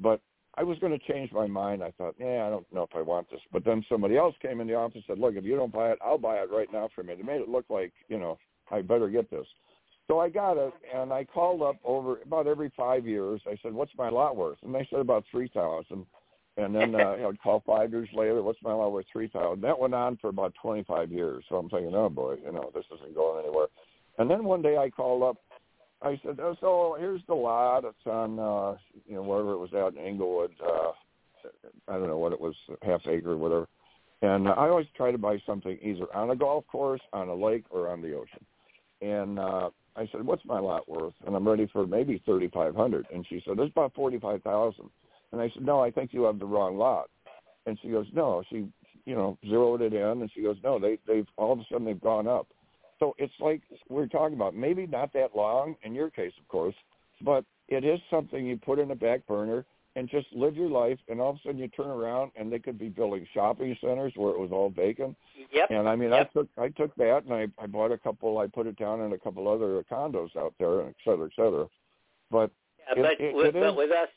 [0.00, 0.20] But
[0.56, 1.82] I was going to change my mind.
[1.82, 3.40] I thought, yeah, I don't know if I want this.
[3.52, 5.90] But then somebody else came in the office and said, look, if you don't buy
[5.90, 7.14] it, I'll buy it right now for me.
[7.16, 8.38] They made it look like, you know,
[8.70, 9.46] I better get this.
[10.06, 13.40] So I got it, and I called up over about every five years.
[13.46, 14.58] I said, what's my lot worth?
[14.62, 16.06] And they said about three thousand.
[16.56, 19.06] And then uh, you know, I'd call five years later, what's my lot worth?
[19.12, 19.62] Three thousand.
[19.62, 21.44] That went on for about twenty five years.
[21.48, 23.66] So I'm thinking, oh boy, you know, this isn't going anywhere.
[24.18, 25.36] And then one day I called up.
[26.02, 27.84] I said, oh, so here's the lot.
[27.84, 28.76] It's on, uh,
[29.08, 30.52] you know, wherever it was out in Englewood.
[30.62, 30.92] Uh,
[31.88, 33.68] I don't know what it was, half acre or whatever.
[34.22, 37.64] And I always try to buy something either on a golf course, on a lake,
[37.70, 38.44] or on the ocean.
[39.00, 41.14] And uh, I said, what's my lot worth?
[41.26, 44.90] And I'm ready for maybe 3500 And she said, it's about 45000
[45.34, 47.10] And I said, no, I think you have the wrong lot.
[47.66, 48.44] And she goes, no.
[48.48, 48.68] She,
[49.04, 51.84] you know, zeroed it in, and she goes, no, they, they've all of a sudden
[51.84, 52.46] they've gone up.
[53.00, 56.76] So it's like we're talking about, maybe not that long in your case, of course,
[57.20, 59.64] but it is something you put in the back burner
[59.96, 60.98] and just live your life.
[61.08, 64.12] And all of a sudden you turn around and they could be building shopping centers
[64.14, 65.16] where it was all vacant.
[65.52, 65.70] Yep.
[65.70, 66.30] And I mean, yep.
[66.30, 68.38] I took I took that and I I bought a couple.
[68.38, 71.32] I put it down in a couple other condos out there, and et cetera, et
[71.36, 71.66] cetera.
[72.30, 72.50] But
[72.96, 74.08] yeah, but, it, with, it but with us,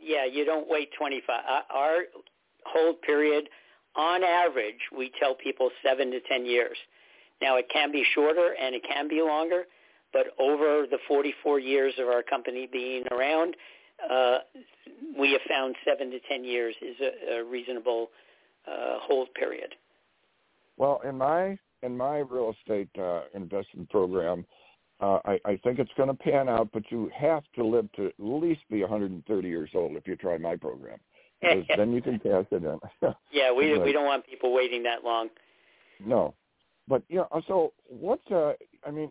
[0.00, 1.40] yeah, you don't wait 25.
[1.70, 2.04] Our
[2.64, 3.48] hold period,
[3.96, 6.76] on average, we tell people seven to ten years.
[7.40, 9.64] Now it can be shorter and it can be longer,
[10.12, 13.56] but over the 44 years of our company being around,
[14.10, 14.38] uh,
[15.18, 18.10] we have found seven to ten years is a, a reasonable
[18.66, 19.74] uh, hold period.
[20.76, 24.44] Well, in my in my real estate uh, investment program,
[25.00, 28.06] uh, I, I think it's going to pan out, but you have to live to
[28.06, 30.98] at least be 130 years old if you try my program,
[31.40, 32.78] because then you can pass it in.
[33.32, 35.28] yeah, we But- we don't want people waiting that long.
[36.04, 36.34] No,
[36.88, 38.20] but you know, so what?
[38.30, 38.52] Uh,
[38.86, 39.10] I mean,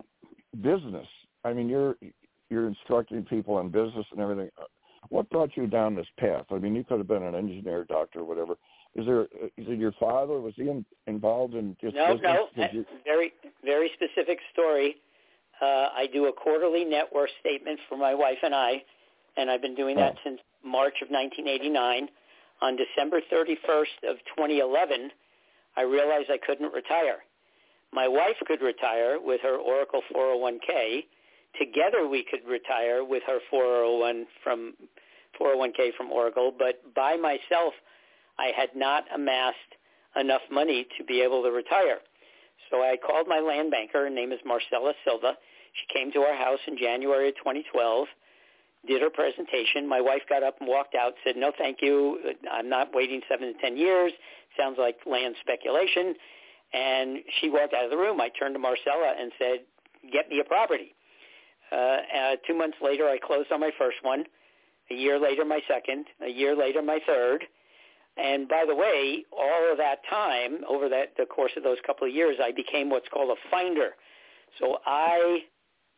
[0.62, 1.08] business.
[1.44, 1.96] I mean, you're
[2.50, 4.50] you're instructing people in business and everything.
[4.60, 4.66] Uh,
[5.10, 6.46] What brought you down this path?
[6.52, 8.54] I mean, you could have been an engineer, doctor, whatever.
[8.96, 9.24] Is there?
[9.58, 10.40] Is it your father?
[10.40, 12.38] Was he in, involved in just No, business?
[12.56, 13.34] no, Did you- very
[13.64, 14.98] very specific story.
[15.62, 18.84] Uh, I do a quarterly net worth statement for my wife and I,
[19.38, 20.22] and I've been doing that Oh.
[20.24, 22.10] since March of 1989.
[22.62, 25.12] On December 31st of 2011,
[25.76, 27.24] I realized I couldn't retire.
[27.92, 31.06] My wife could retire with her Oracle 401k.
[31.60, 34.74] Together we could retire with her 401 from
[35.40, 37.74] 401k from Oracle, but by myself,
[38.38, 39.76] I had not amassed
[40.16, 42.00] enough money to be able to retire.
[42.70, 44.04] So I called my land banker.
[44.04, 45.34] Her name is Marcella Silva.
[45.74, 48.08] She came to our house in January of 2012,
[48.88, 49.88] did her presentation.
[49.88, 52.20] My wife got up and walked out, said, no, thank you.
[52.52, 54.12] I'm not waiting seven to ten years.
[54.58, 56.16] Sounds like land speculation.
[56.74, 58.22] And she walked out of the room.
[58.22, 59.60] I turned to Marcella and said,
[60.12, 60.96] get me a property.
[61.72, 64.24] Uh, uh, two months later, I closed on my first one.
[64.92, 66.06] A year later, my second.
[66.24, 67.46] A year later, my third.
[68.18, 72.08] And by the way, all of that time, over that the course of those couple
[72.08, 73.92] of years, I became what's called a finder.
[74.60, 75.40] So I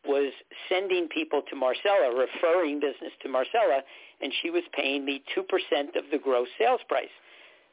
[0.05, 0.31] was
[0.69, 3.81] sending people to Marcella, referring business to Marcella,
[4.21, 5.41] and she was paying me 2%
[5.95, 7.13] of the gross sales price.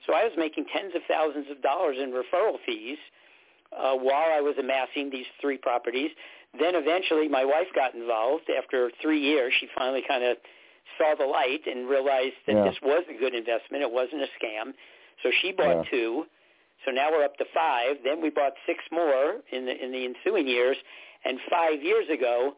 [0.07, 2.99] So I was making tens of thousands of dollars in referral fees
[3.73, 6.11] uh, while I was amassing these three properties.
[6.59, 8.45] Then eventually my wife got involved.
[8.51, 10.37] After three years, she finally kind of
[10.99, 12.65] saw the light and realized that Yeah.
[12.65, 13.83] this was a good investment.
[13.83, 14.75] It wasn't a scam.
[15.23, 15.91] So she bought Yeah.
[15.91, 16.27] two.
[16.85, 18.03] So now we're up to five.
[18.03, 20.77] Then we bought six more in the in the ensuing years.
[21.25, 22.57] And five years ago,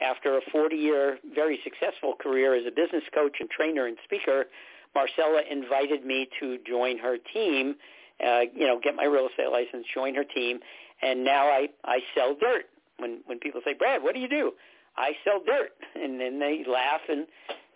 [0.00, 4.48] after a 40-year very successful career as a business coach and trainer and speaker,
[4.94, 7.76] Marcella invited me to join her team.
[8.22, 10.60] Uh, you know, get my real estate license, join her team,
[11.00, 12.68] and now I I sell dirt.
[12.98, 14.52] When when people say, Brad, what do you do?
[14.96, 17.26] I sell dirt, and then they laugh and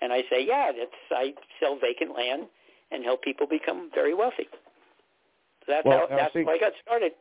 [0.07, 2.45] and I say, yeah, that's I sell vacant land
[2.93, 4.47] and help people become very wealthy.
[4.53, 7.13] So that's Well, how I that's think- how I got started.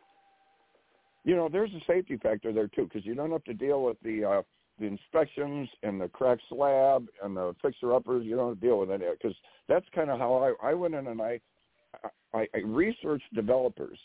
[1.24, 4.00] you know, there's a safety factor there too because you don't have to deal with
[4.04, 4.42] the uh,
[4.78, 8.24] the inspections and the cracked slab and the fixer uppers.
[8.24, 9.36] You don't have to deal with any because
[9.68, 11.40] that's kind of how I I went in and I
[12.36, 13.98] I, I researched developers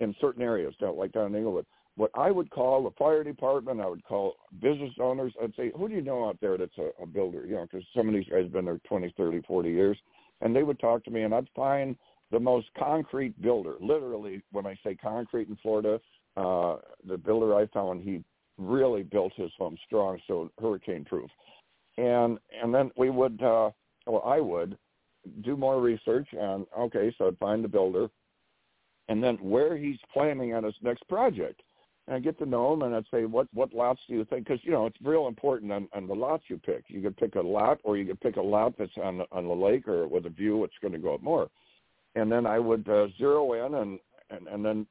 [0.00, 1.64] in certain areas, down, like down in Englewood.
[1.98, 5.32] What I would call the fire department, I would call business owners.
[5.42, 7.44] I'd say, who do you know out there that's a, a builder?
[7.44, 9.98] You know, because some of these guys have been there 20, 30, 40 years.
[10.40, 11.96] And they would talk to me, and I'd find
[12.30, 13.74] the most concrete builder.
[13.80, 16.00] Literally, when I say concrete in Florida,
[16.36, 18.22] uh, the builder I found, he
[18.58, 21.28] really built his home strong, so hurricane proof.
[21.96, 23.70] And and then we would, uh,
[24.06, 24.78] well, I would
[25.42, 26.64] do more research on.
[26.78, 28.06] Okay, so I'd find the builder,
[29.08, 31.60] and then where he's planning on his next project.
[32.08, 34.46] And I get to know him, and I'd say, what what lots do you think?
[34.46, 36.84] Because you know it's real important on, on the lots you pick.
[36.88, 39.54] You could pick a lot, or you could pick a lot that's on on the
[39.54, 40.64] lake or with a view.
[40.64, 41.48] It's going to go up more.
[42.14, 43.98] And then I would uh, zero in, and,
[44.30, 44.86] and and then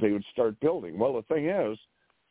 [0.00, 0.98] they would start building.
[0.98, 1.78] Well, the thing is,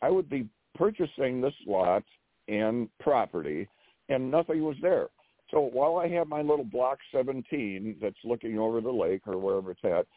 [0.01, 2.03] I would be purchasing this lot
[2.47, 3.67] and property,
[4.09, 5.09] and nothing was there.
[5.51, 9.71] So while I have my little block 17 that's looking over the lake or wherever
[9.71, 10.07] it's at,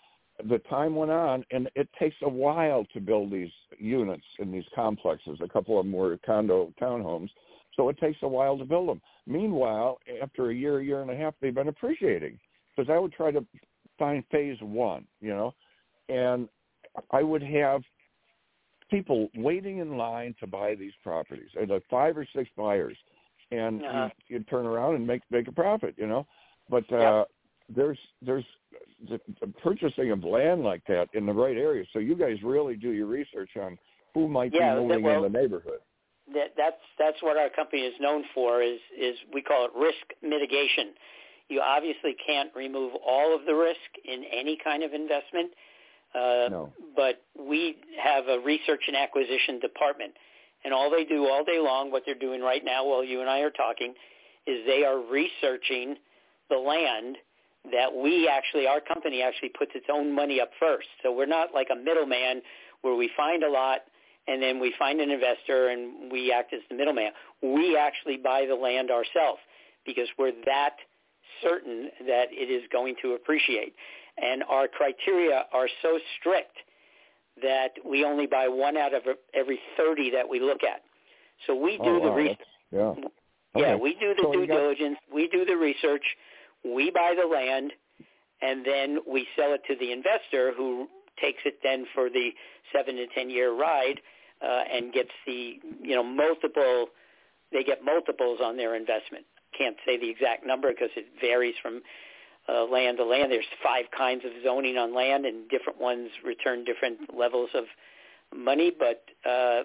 [0.49, 4.65] the time went on, and it takes a while to build these units in these
[4.75, 5.39] complexes.
[5.43, 7.31] A couple of them were condo townhomes,
[7.77, 9.01] so it takes a while to build them.
[9.27, 12.39] Meanwhile, after a year, a year and a half, they've been appreciating
[12.77, 13.45] because I would try to
[13.99, 15.55] find phase one, you know,
[16.09, 16.49] and
[17.11, 17.83] I would have
[18.91, 21.49] people waiting in line to buy these properties.
[21.61, 22.97] I'd have five or six buyers,
[23.53, 24.09] and uh-huh.
[24.29, 26.27] you'd, you'd turn around and make make a profit, you know.
[26.69, 27.29] But uh, yep.
[27.75, 28.45] There's there's
[29.09, 31.85] the, the purchasing of land like that in the right area.
[31.93, 33.79] So you guys really do your research on
[34.15, 35.81] who might yeah, be moving well, in the neighborhood.
[36.35, 38.63] That, that's that's what our company is known for.
[38.63, 40.95] Is is we call it risk mitigation.
[41.49, 45.51] You obviously can't remove all of the risk in any kind of investment,
[46.15, 46.73] uh, no.
[46.95, 50.13] but we have a research and acquisition department,
[50.65, 53.29] and all they do all day long, what they're doing right now while you and
[53.29, 53.95] I are talking,
[54.47, 55.97] is they are researching
[56.51, 57.17] the land
[57.73, 60.89] that we actually, our company actually puts its own money up first.
[61.03, 62.43] So we're not like a middleman
[62.83, 63.81] where we find a lot
[64.27, 67.11] and then we find an investor and we act as the middleman.
[67.43, 69.41] We actually buy the land ourselves
[69.85, 70.77] because we're that
[71.43, 73.75] certain that it is going to appreciate.
[74.19, 76.57] And our criteria are so strict
[77.43, 79.03] that we only buy one out of
[79.35, 80.83] every 30 that we look at.
[81.47, 82.17] So we do oh, the wow.
[82.17, 82.39] research.
[82.71, 82.95] Yeah.
[83.57, 84.99] Yeah, we do the So due got- diligence.
[85.13, 86.05] We do the research.
[86.65, 87.73] We buy the land,
[88.43, 90.89] and then we sell it to the investor who
[91.21, 92.31] takes it then for the
[92.73, 94.01] seven to ten year ride
[94.43, 96.87] uh, and gets the you know multiple.
[97.53, 99.25] They get multiples on their investment.
[99.57, 101.83] Can't say the exact number because it varies from
[102.49, 103.33] uh, land to land.
[103.33, 107.65] There's five kinds of zoning on land, and different ones return different levels of
[108.35, 108.71] money.
[108.77, 109.65] But uh,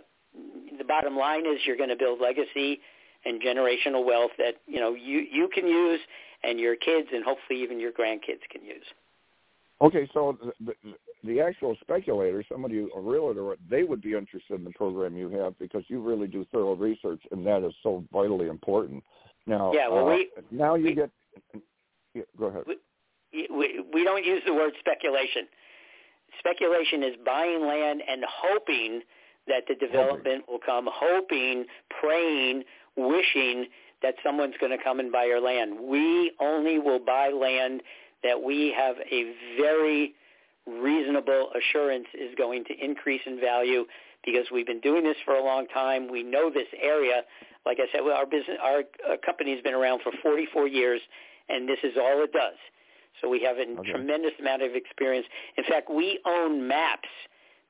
[0.78, 2.80] the bottom line is you're going to build legacy
[3.26, 6.00] and generational wealth that you know you you can use
[6.46, 8.86] and your kids and hopefully even your grandkids can use.
[9.82, 10.94] Okay, so the, the,
[11.26, 15.58] the actual speculator, somebody, a realtor, they would be interested in the program you have
[15.60, 19.04] because you really do thorough research, and that is so vitally important.
[19.48, 21.10] Now, Yeah, well, uh, we- now you we- get.
[22.14, 22.64] Yeah, go ahead.
[23.34, 25.48] We, we don't use the word speculation.
[26.40, 29.02] Speculation is buying land and hoping
[29.48, 31.66] that the development will come, hoping,
[32.02, 32.64] praying,
[32.96, 33.66] wishing
[34.02, 35.78] that someone's going to come and buy your land.
[35.82, 37.82] We only will buy land
[38.24, 40.14] that we have a very
[40.68, 43.86] reasonable assurance is going to increase in value
[44.26, 46.10] because we've been doing this for a long time.
[46.12, 47.22] We know this area.
[47.66, 51.02] Like I said, well, our business, our uh, company's been around for 44 years,
[51.50, 52.58] and this is all it does.
[53.22, 53.92] So we have a Okay.
[53.92, 55.28] tremendous amount of experience.
[55.58, 57.10] In fact, we own maps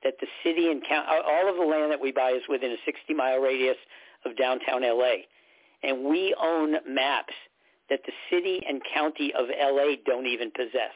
[0.03, 2.78] that the city and county, all of the land that we buy is within a
[2.89, 3.78] 60-mile radius
[4.23, 5.26] of downtown LA.
[5.84, 7.34] And we own maps
[7.89, 10.95] that the city and county of LA don't even possess.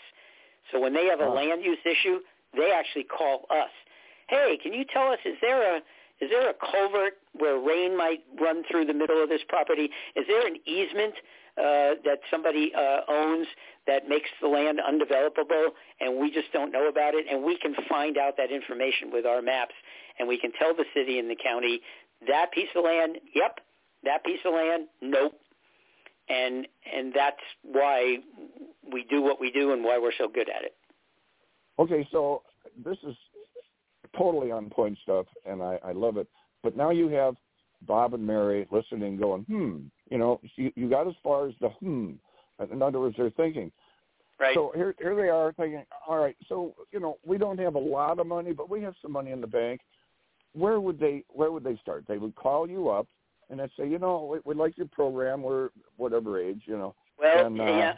[0.71, 2.19] So when they have a land use issue,
[2.55, 3.69] they actually call us.
[4.27, 5.82] Hey, can you tell us is there a
[6.21, 9.89] is there a culvert where rain might run through the middle of this property?
[10.17, 11.13] Is there an easement
[11.57, 13.47] uh, that somebody uh, owns
[13.88, 15.69] that makes the land undevelopable
[16.01, 17.25] and we just don't know about it?
[17.32, 19.75] And we can find out that information with our maps
[20.19, 21.80] and we can tell the city and the county
[22.27, 23.59] that piece of land, yep,
[24.04, 25.34] that piece of land, nope.
[26.30, 28.18] And and that's why
[28.91, 30.76] we do what we do and why we're so good at it.
[31.80, 32.43] Okay, so
[32.86, 33.16] this is
[34.18, 36.28] totally on point stuff, and I, I love it.
[36.62, 37.36] But now you have
[37.88, 39.78] Bob and Mary listening, going, hmm.
[40.12, 42.12] You know, you, you got as far as the hmm.
[42.72, 43.72] In other words, they're thinking.
[44.39, 44.54] Right.
[44.54, 47.80] So here, here they are thinking, all right, so, you know, we don't have a
[47.80, 49.82] lot of money, but we have some money in the bank.
[50.54, 52.06] where would they where would they start?
[52.08, 53.08] They would call you up
[53.50, 55.41] and I'd say, you know, we, would like your program.
[55.41, 56.95] We're whatever age, you know.
[57.20, 57.93] Well, and, uh, yeah,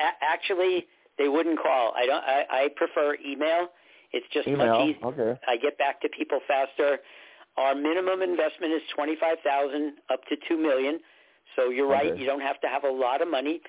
[0.00, 0.86] a- actually,
[1.18, 1.92] they wouldn't call.
[1.96, 2.24] I don't.
[2.24, 3.68] I, I prefer email.
[4.12, 4.78] It's just email.
[4.78, 5.06] much easier.
[5.06, 5.40] Okay.
[5.46, 6.98] I get back to people faster.
[7.56, 11.00] Our minimum investment is twenty five thousand up to two million.
[11.56, 12.16] So you're right.
[12.16, 13.60] You don't have to have a lot of money.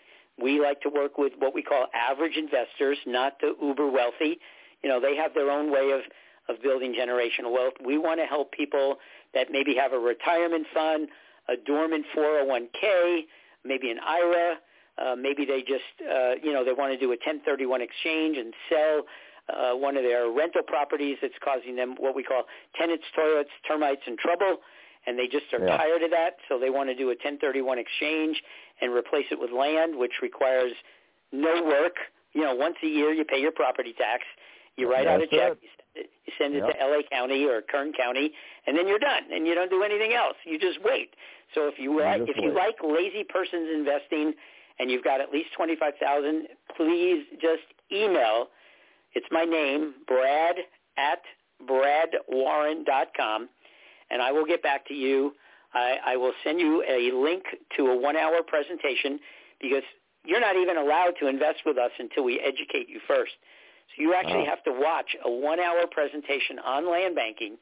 [0.41, 4.39] We like to work with what we call average investors, not the uber wealthy.
[4.83, 6.01] You know, they have their own way of
[6.49, 7.73] of building generational wealth.
[7.83, 8.97] We want to help people
[9.33, 11.07] that maybe have a retirement fund,
[11.49, 13.21] a dormant 401k,
[13.63, 14.55] maybe an IRA.
[14.97, 18.53] Uh, maybe they just, uh, you know, they want to do a 1031 exchange and
[18.69, 19.01] sell
[19.49, 22.43] uh, one of their rental properties that's causing them what we call
[22.75, 24.57] tenants, toilets, termites, and trouble.
[25.05, 25.75] And they just are Yeah.
[25.77, 28.41] tired of that, so they want to do a 1031 exchange
[28.79, 30.71] and replace it with land, which requires
[31.31, 31.97] no work.
[32.33, 34.23] You know, once a year you pay your property tax.
[34.77, 35.51] You write out a check.
[35.51, 35.57] it.
[35.61, 36.73] You it, you send it Yeah.
[36.73, 38.33] to LA County or Kern County,
[38.67, 40.37] and then you're done, and you don't do anything else.
[40.45, 41.13] You just wait.
[41.53, 42.55] So if you like, if you wait.
[42.55, 44.33] like lazy persons investing,
[44.79, 48.49] and you've got at least twenty five thousand, please just email.
[49.13, 50.55] It's my name, Brad
[50.97, 51.21] at
[51.67, 53.49] bradwarren.com,
[54.09, 55.33] and I will get back to you.
[55.73, 57.43] I, I will send you a link
[57.77, 59.19] to a one-hour presentation
[59.59, 59.83] because
[60.23, 63.31] you're not even allowed to invest with us until we educate you first.
[63.95, 64.45] So you actually Wow.
[64.45, 67.57] have to watch a one-hour presentation on land banking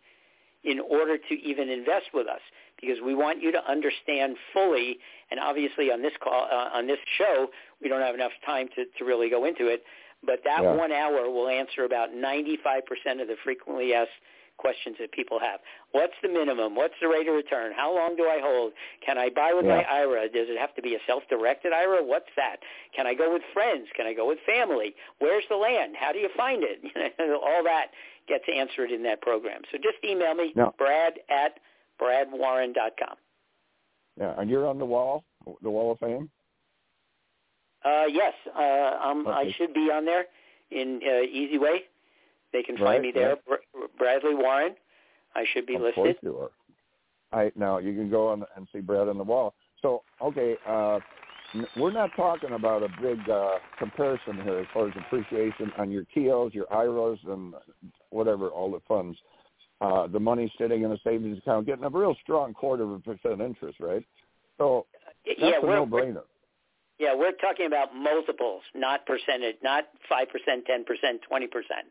[0.63, 2.41] in order to even invest with us
[2.79, 4.97] because we want you to understand fully
[5.31, 7.47] and obviously on this call uh, on this show
[7.81, 9.83] we don't have enough time to, to really go into it
[10.23, 10.75] but that Yeah.
[10.75, 14.11] one hour will answer about 95% of the frequently asked
[14.61, 15.59] questions that people have.
[15.91, 16.75] What's the minimum?
[16.75, 17.73] What's the rate of return?
[17.75, 18.73] How long do I hold?
[19.05, 20.29] Can I buy with my IRA?
[20.29, 22.03] Does it have to be a self-directed IRA?
[22.05, 22.57] What's that?
[22.95, 23.87] Can I go with friends?
[23.97, 24.93] Can I go with family?
[25.19, 25.95] Where's the land?
[25.99, 26.79] How do you find it?
[27.43, 27.87] All that
[28.27, 29.61] gets answered in that program.
[29.71, 31.59] So just email me, brad at
[31.99, 33.15] bradwarren.com.
[34.19, 35.23] Yeah, and you're on the wall,
[35.61, 36.29] the wall of fame.
[37.83, 40.25] Uh, yes, uh, um, I should be on there
[40.69, 41.77] in uh, EZWay.
[42.53, 43.59] They can Right, find me there, right.
[43.97, 44.75] Bradley Warren.
[45.35, 45.95] I should be of listed.
[45.95, 46.51] course you are.
[47.31, 49.53] I now you can go on and see Brad on the wall.
[49.81, 50.99] So okay, uh,
[51.77, 56.03] we're not talking about a big uh, comparison here as far as appreciation on your
[56.13, 57.53] TOs, your IRAs, and
[58.09, 59.17] whatever all the funds.
[59.79, 62.99] Uh, the money sitting in a savings account getting a real strong quarter of a
[62.99, 64.05] percent interest, right?
[64.57, 64.85] So
[65.25, 66.21] that's yeah, a we're, no-brainer.
[66.99, 71.87] yeah, we're talking about multiples, not percentage, not five percent, ten percent, twenty percent.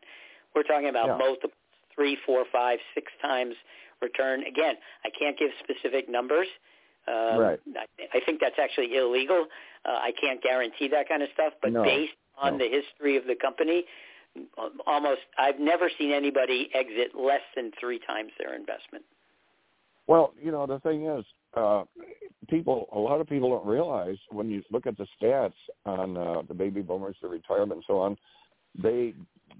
[0.55, 1.17] We're talking about Yeah.
[1.17, 1.53] multiples,
[1.93, 3.55] three, four, five, six times
[4.01, 4.43] return.
[4.43, 6.47] Again, I can't give specific numbers.
[7.07, 7.59] Um, Right.
[7.75, 9.47] I, I think that's actually illegal.
[9.85, 11.53] Uh, I can't guarantee that kind of stuff.
[11.61, 12.65] But No, based on no.
[12.65, 13.85] the history of the company,
[14.87, 19.03] almost I've never seen anybody exit less than three times their investment.
[20.07, 21.25] Well, you know, the thing is,
[21.55, 21.83] uh,
[22.49, 25.53] people, a lot of people don't realize when you look at the stats
[25.85, 28.17] on uh, the baby boomers, the retirement and so on,
[28.81, 29.13] they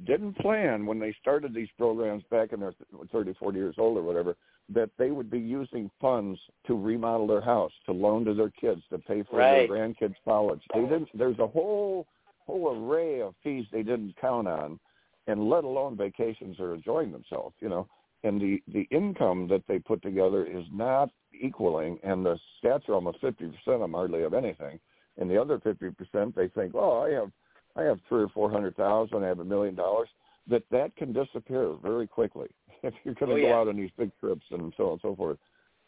[0.06, 2.74] didn't plan when they started these programs back in their
[3.12, 4.36] 30, 40 years old or whatever,
[4.70, 8.82] that they would be using funds to remodel their house, to loan to their kids,
[8.90, 9.68] to pay for Right.
[9.68, 10.62] their grandkids' college.
[10.74, 11.10] They didn't.
[11.14, 12.08] There's a whole
[12.48, 14.80] whole array of fees they didn't count on,
[15.28, 17.56] and let alone vacations or enjoying themselves.
[17.60, 17.88] You know,
[18.24, 22.96] and the the income that they put together is not equaling, and the stats are
[22.96, 24.80] almost fifty percent of them hardly have anything,
[25.18, 27.32] and the other fifty percent they think, oh, I have
[27.76, 30.10] I have three or four hundred thousand, I have a million dollars.
[30.50, 32.48] That that can disappear very quickly
[32.84, 33.56] if you're going to Oh, go yeah.
[33.56, 35.38] out on these big trips and so on and so forth.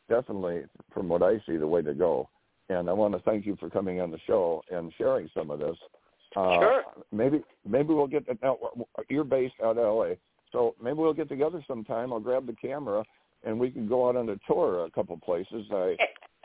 [0.10, 2.30] Definitely, from what I see, the way to go.
[2.70, 5.60] And I want to thank you for coming on the show and sharing some of
[5.60, 5.78] this.
[6.36, 6.84] Uh, Sure.
[7.12, 8.58] Maybe maybe we'll get now.
[9.10, 10.18] You're based out of L.A.,
[10.52, 12.12] so maybe we'll get together sometime.
[12.14, 13.04] I'll grab the camera
[13.44, 15.66] and we can go out on a tour a couple places.
[15.72, 15.96] I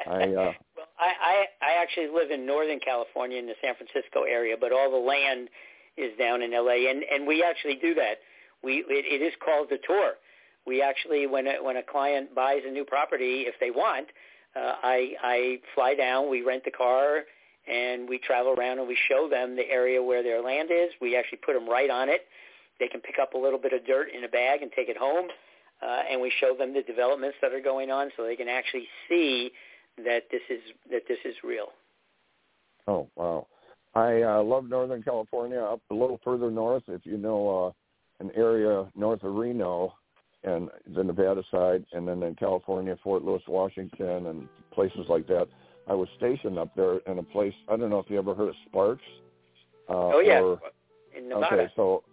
[0.06, 0.52] I uh,
[0.98, 4.90] I, I I actually live in Northern California in the San Francisco area, but all
[4.90, 5.48] the land
[5.96, 8.18] is down in LA, and and we actually do that.
[8.62, 10.14] We it, it is called the tour.
[10.66, 14.08] We actually when a, when a client buys a new property, if they want,
[14.56, 17.22] uh, I I fly down, we rent the car,
[17.66, 20.90] and we travel around and we show them the area where their land is.
[21.00, 22.22] We actually put them right on it.
[22.80, 24.96] They can pick up a little bit of dirt in a bag and take it
[24.96, 25.28] home,
[25.82, 28.86] uh, and we show them the developments that are going on, so they can actually
[29.08, 29.50] see
[30.04, 30.60] that this is
[30.90, 31.68] that this is real.
[32.86, 33.46] Oh wow!
[33.94, 35.60] I uh, love Northern California.
[35.60, 39.94] Up a little further north, if you know uh, an area north of Reno
[40.44, 45.48] and the Nevada side, and then in California, Fort Lewis, Washington, and places like that.
[45.88, 47.54] I was stationed up there in a place.
[47.68, 49.02] I don't know if you ever heard of Sparks.
[49.88, 50.60] Uh, oh yeah, Or,
[51.16, 51.62] in Nevada.
[51.62, 52.04] okay, so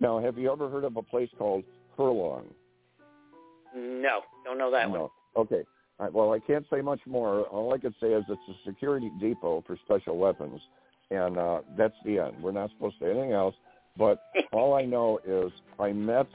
[0.00, 1.64] now have you ever heard of a place called
[1.96, 2.46] Furlong?
[3.74, 5.00] No, don't know that no.
[5.00, 5.10] one.
[5.36, 5.62] Okay.
[5.98, 7.42] Right, well, I can't say much more.
[7.42, 10.60] All I can say is it's a security depot for special weapons,
[11.10, 12.42] and uh, that's the end.
[12.42, 13.54] We're not supposed to say anything else.
[13.96, 14.18] But
[14.52, 16.26] all I know is I met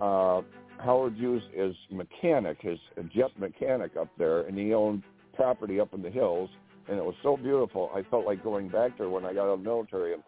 [0.00, 0.40] uh,
[0.78, 2.78] Howard Hughes is mechanic, his
[3.14, 5.02] jet mechanic up there, and he owned
[5.34, 6.48] property up in the hills,
[6.88, 7.90] and it was so beautiful.
[7.94, 10.22] I felt like going back there when I got out of the military and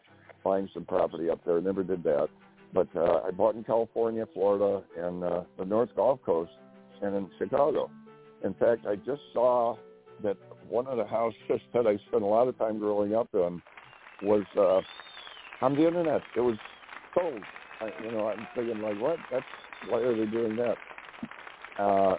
[0.45, 1.59] buying some property up there.
[1.59, 2.29] I Never did that,
[2.73, 6.53] but uh, I bought in California, Florida, and uh, the North Gulf Coast,
[7.03, 7.91] and in Chicago.
[8.45, 9.77] In fact, I just saw
[10.23, 10.37] that
[10.69, 11.39] one of the houses
[11.75, 13.61] that I spent a lot of time growing up in
[14.23, 14.81] was uh,
[15.65, 16.23] on the internet.
[16.37, 16.57] It was
[17.15, 17.43] sold.
[17.81, 19.19] I, you know, I'm thinking like, what?
[19.31, 19.45] That's
[19.89, 20.77] why are they doing that?
[21.79, 22.17] Uh,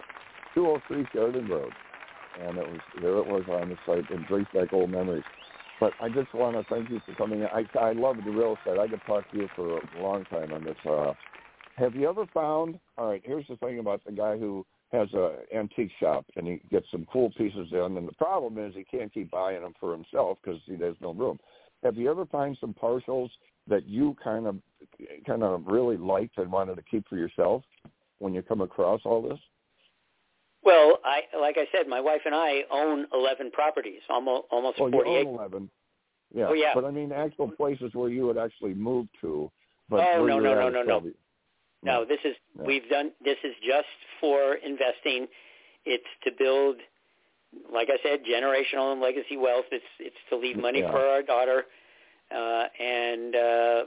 [0.54, 1.72] 203 Sheridan Road,
[2.40, 3.18] and it was there.
[3.18, 5.24] It was on the site and brings back old memories.
[5.78, 7.40] But I just want to thank you for coming.
[7.40, 7.46] In.
[7.46, 8.78] I I love the real estate.
[8.78, 10.76] I could talk to you for a long time on this.
[10.88, 11.12] Uh,
[11.76, 12.78] have you ever found?
[12.98, 16.60] All right, here's the thing about the guy who has a antique shop and he
[16.70, 19.92] gets some cool pieces in, and the problem is he can't keep buying them for
[19.92, 21.38] himself because he has no room.
[21.84, 23.30] Have you ever find some partials
[23.68, 24.56] that you kind of
[25.26, 27.62] kind of really liked and wanted to keep for yourself
[28.18, 29.38] when you come across all this?
[30.62, 34.90] Well, I like I said, my wife and I own eleven properties, almost almost well,
[34.90, 35.70] forty you own eleven.
[36.34, 36.46] Yeah.
[36.48, 36.72] Oh, yeah.
[36.74, 39.50] But I mean, actual places where you would actually move to.
[39.88, 41.10] But Oh, no, no, no, no, no.
[41.82, 42.64] No, this is Yeah.
[42.66, 43.12] we've done.
[43.24, 43.88] This is just
[44.20, 45.28] for investing.
[45.86, 46.76] It's to build,
[47.72, 49.64] like I said, generational and legacy wealth.
[49.72, 50.90] It's it's to leave money Yeah.
[50.90, 51.66] for our daughter,
[52.30, 53.86] uh, and uh,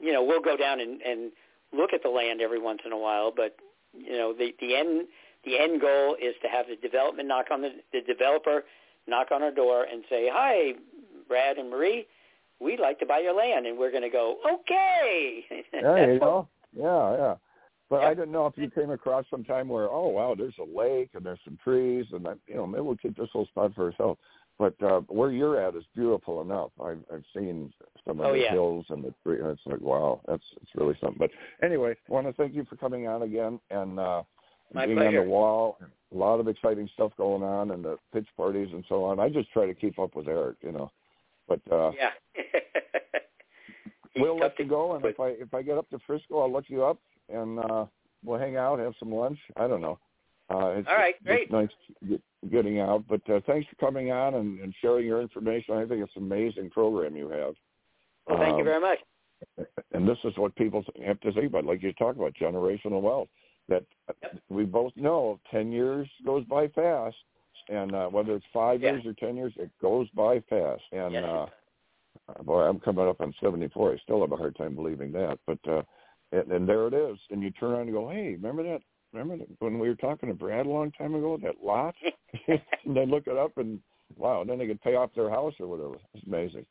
[0.00, 1.32] you know we'll go down and, and
[1.72, 3.30] look at the land every once in a while.
[3.30, 3.56] But
[3.96, 5.06] you know the the end
[5.44, 8.64] the end goal is to have the development knock on the the developer
[9.06, 10.74] knock on our door and say, "Hi,
[11.28, 12.06] Brad and Marie,
[12.58, 16.48] we'd like to buy your land," and we're going to go, "Okay." There you go.
[16.76, 17.34] Yeah, yeah.
[17.90, 20.78] But I didn't know if you came across some time where, oh wow, there's a
[20.78, 23.74] lake and there's some trees, and I, you know maybe we'll keep this little spot
[23.74, 24.20] for ourselves.
[24.58, 26.70] But uh, where you're at is beautiful enough.
[26.82, 27.72] I've I've seen
[28.06, 28.50] some of Oh, the yeah.
[28.52, 29.38] hills and the tree.
[29.40, 31.18] And it's like wow, that's it's really something.
[31.18, 31.30] But
[31.62, 34.22] anyway, I want to thank you for coming on again and uh,
[34.74, 35.20] My being pleasure.
[35.20, 35.78] on the wall.
[36.12, 39.20] A lot of exciting stuff going on and the pitch parties and so on.
[39.20, 40.90] I just try to keep up with Eric, you know.
[41.46, 42.10] But uh, Yeah.
[44.20, 46.52] We'll let you to go, and if I if I get up to Frisco, I'll
[46.52, 47.86] look you up, and uh,
[48.24, 49.38] we'll hang out, have some lunch.
[49.56, 49.98] I don't know.
[50.50, 51.52] Uh, it's, All right, it's great.
[51.52, 51.68] nice
[52.08, 55.74] get, getting out, but uh, thanks for coming on and, and sharing your information.
[55.74, 57.54] I think it's an amazing program you have.
[58.26, 58.98] Well, thank you Um, very much.
[59.92, 63.28] And this is what people have to think about, like you talk about generational wealth.
[63.68, 63.84] That
[64.48, 67.16] we both know, ten years goes by fast,
[67.68, 68.92] and uh, whether it's five Yeah.
[68.92, 70.82] years or ten years, it goes by fast.
[70.92, 71.46] And Yes, uh,
[72.42, 73.92] boy, I'm coming up on 74.
[73.92, 75.82] I still have a hard time believing that, but uh,
[76.32, 77.18] and, and there it is.
[77.30, 78.80] And you turn around and go, hey, remember that?
[79.12, 81.38] Remember that when we were talking to Brad a long time ago?
[81.42, 81.94] That lot?
[82.48, 83.80] and they look it up and
[84.16, 85.96] wow, then they could pay off their house or whatever.
[86.14, 86.66] It's amazing.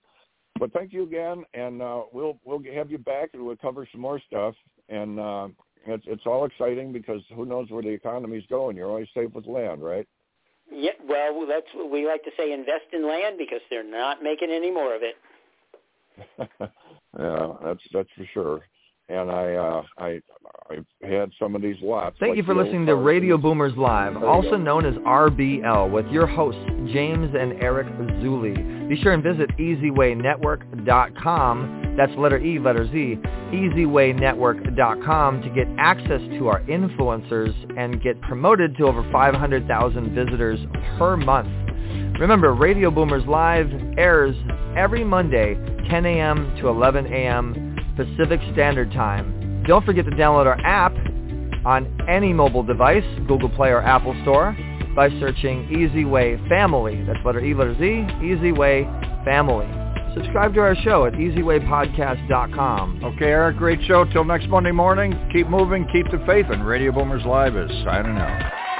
[0.60, 4.02] But thank you again, and uh, we'll we'll have you back and we'll cover some
[4.02, 4.56] more stuff.
[4.90, 5.48] And uh,
[5.86, 8.76] it's it's all exciting because who knows where the economy's going?
[8.76, 10.08] You're always safe with land, right?
[10.72, 14.50] Yeah, well, that's what we like to say: invest in land because they're not making
[14.52, 15.16] any more of it.
[17.19, 18.61] yeah, that's that's for sure.
[19.10, 20.19] And I uh, I
[20.69, 22.18] I've had some of these lots.
[22.19, 24.57] Thank like you for listening to Radio Boomers Live, also go.
[24.57, 26.60] known as RBL, with your hosts,
[26.91, 27.88] James and Eric
[28.22, 28.89] Zuley.
[28.89, 31.95] Be sure and visit EZWayNetwork.com.
[31.98, 33.18] That's letter E, letter Z.
[33.52, 40.60] EZWayNetwork.com to get access to our influencers and get promoted to over 500,000 visitors
[40.98, 41.49] per month.
[42.19, 44.35] Remember, Radio Boomers Live airs
[44.76, 45.53] every Monday,
[45.89, 46.56] 10 a.m.
[46.60, 47.76] to 11 a.m.
[47.95, 49.64] Pacific Standard Time.
[49.68, 50.94] Don't forget to download our app
[51.65, 54.57] on any mobile device, Google Play or Apple Store,
[54.95, 57.03] by searching EZWay Family.
[57.06, 59.68] That's letter E, letter Z, EZWay Family.
[60.15, 63.03] Subscribe to our show at ezwaypodcast.com.
[63.03, 64.03] Okay, Eric, great show.
[64.06, 68.18] Till next Monday morning, keep moving, keep the faith, and Radio Boomers Live is signing
[68.18, 68.77] out.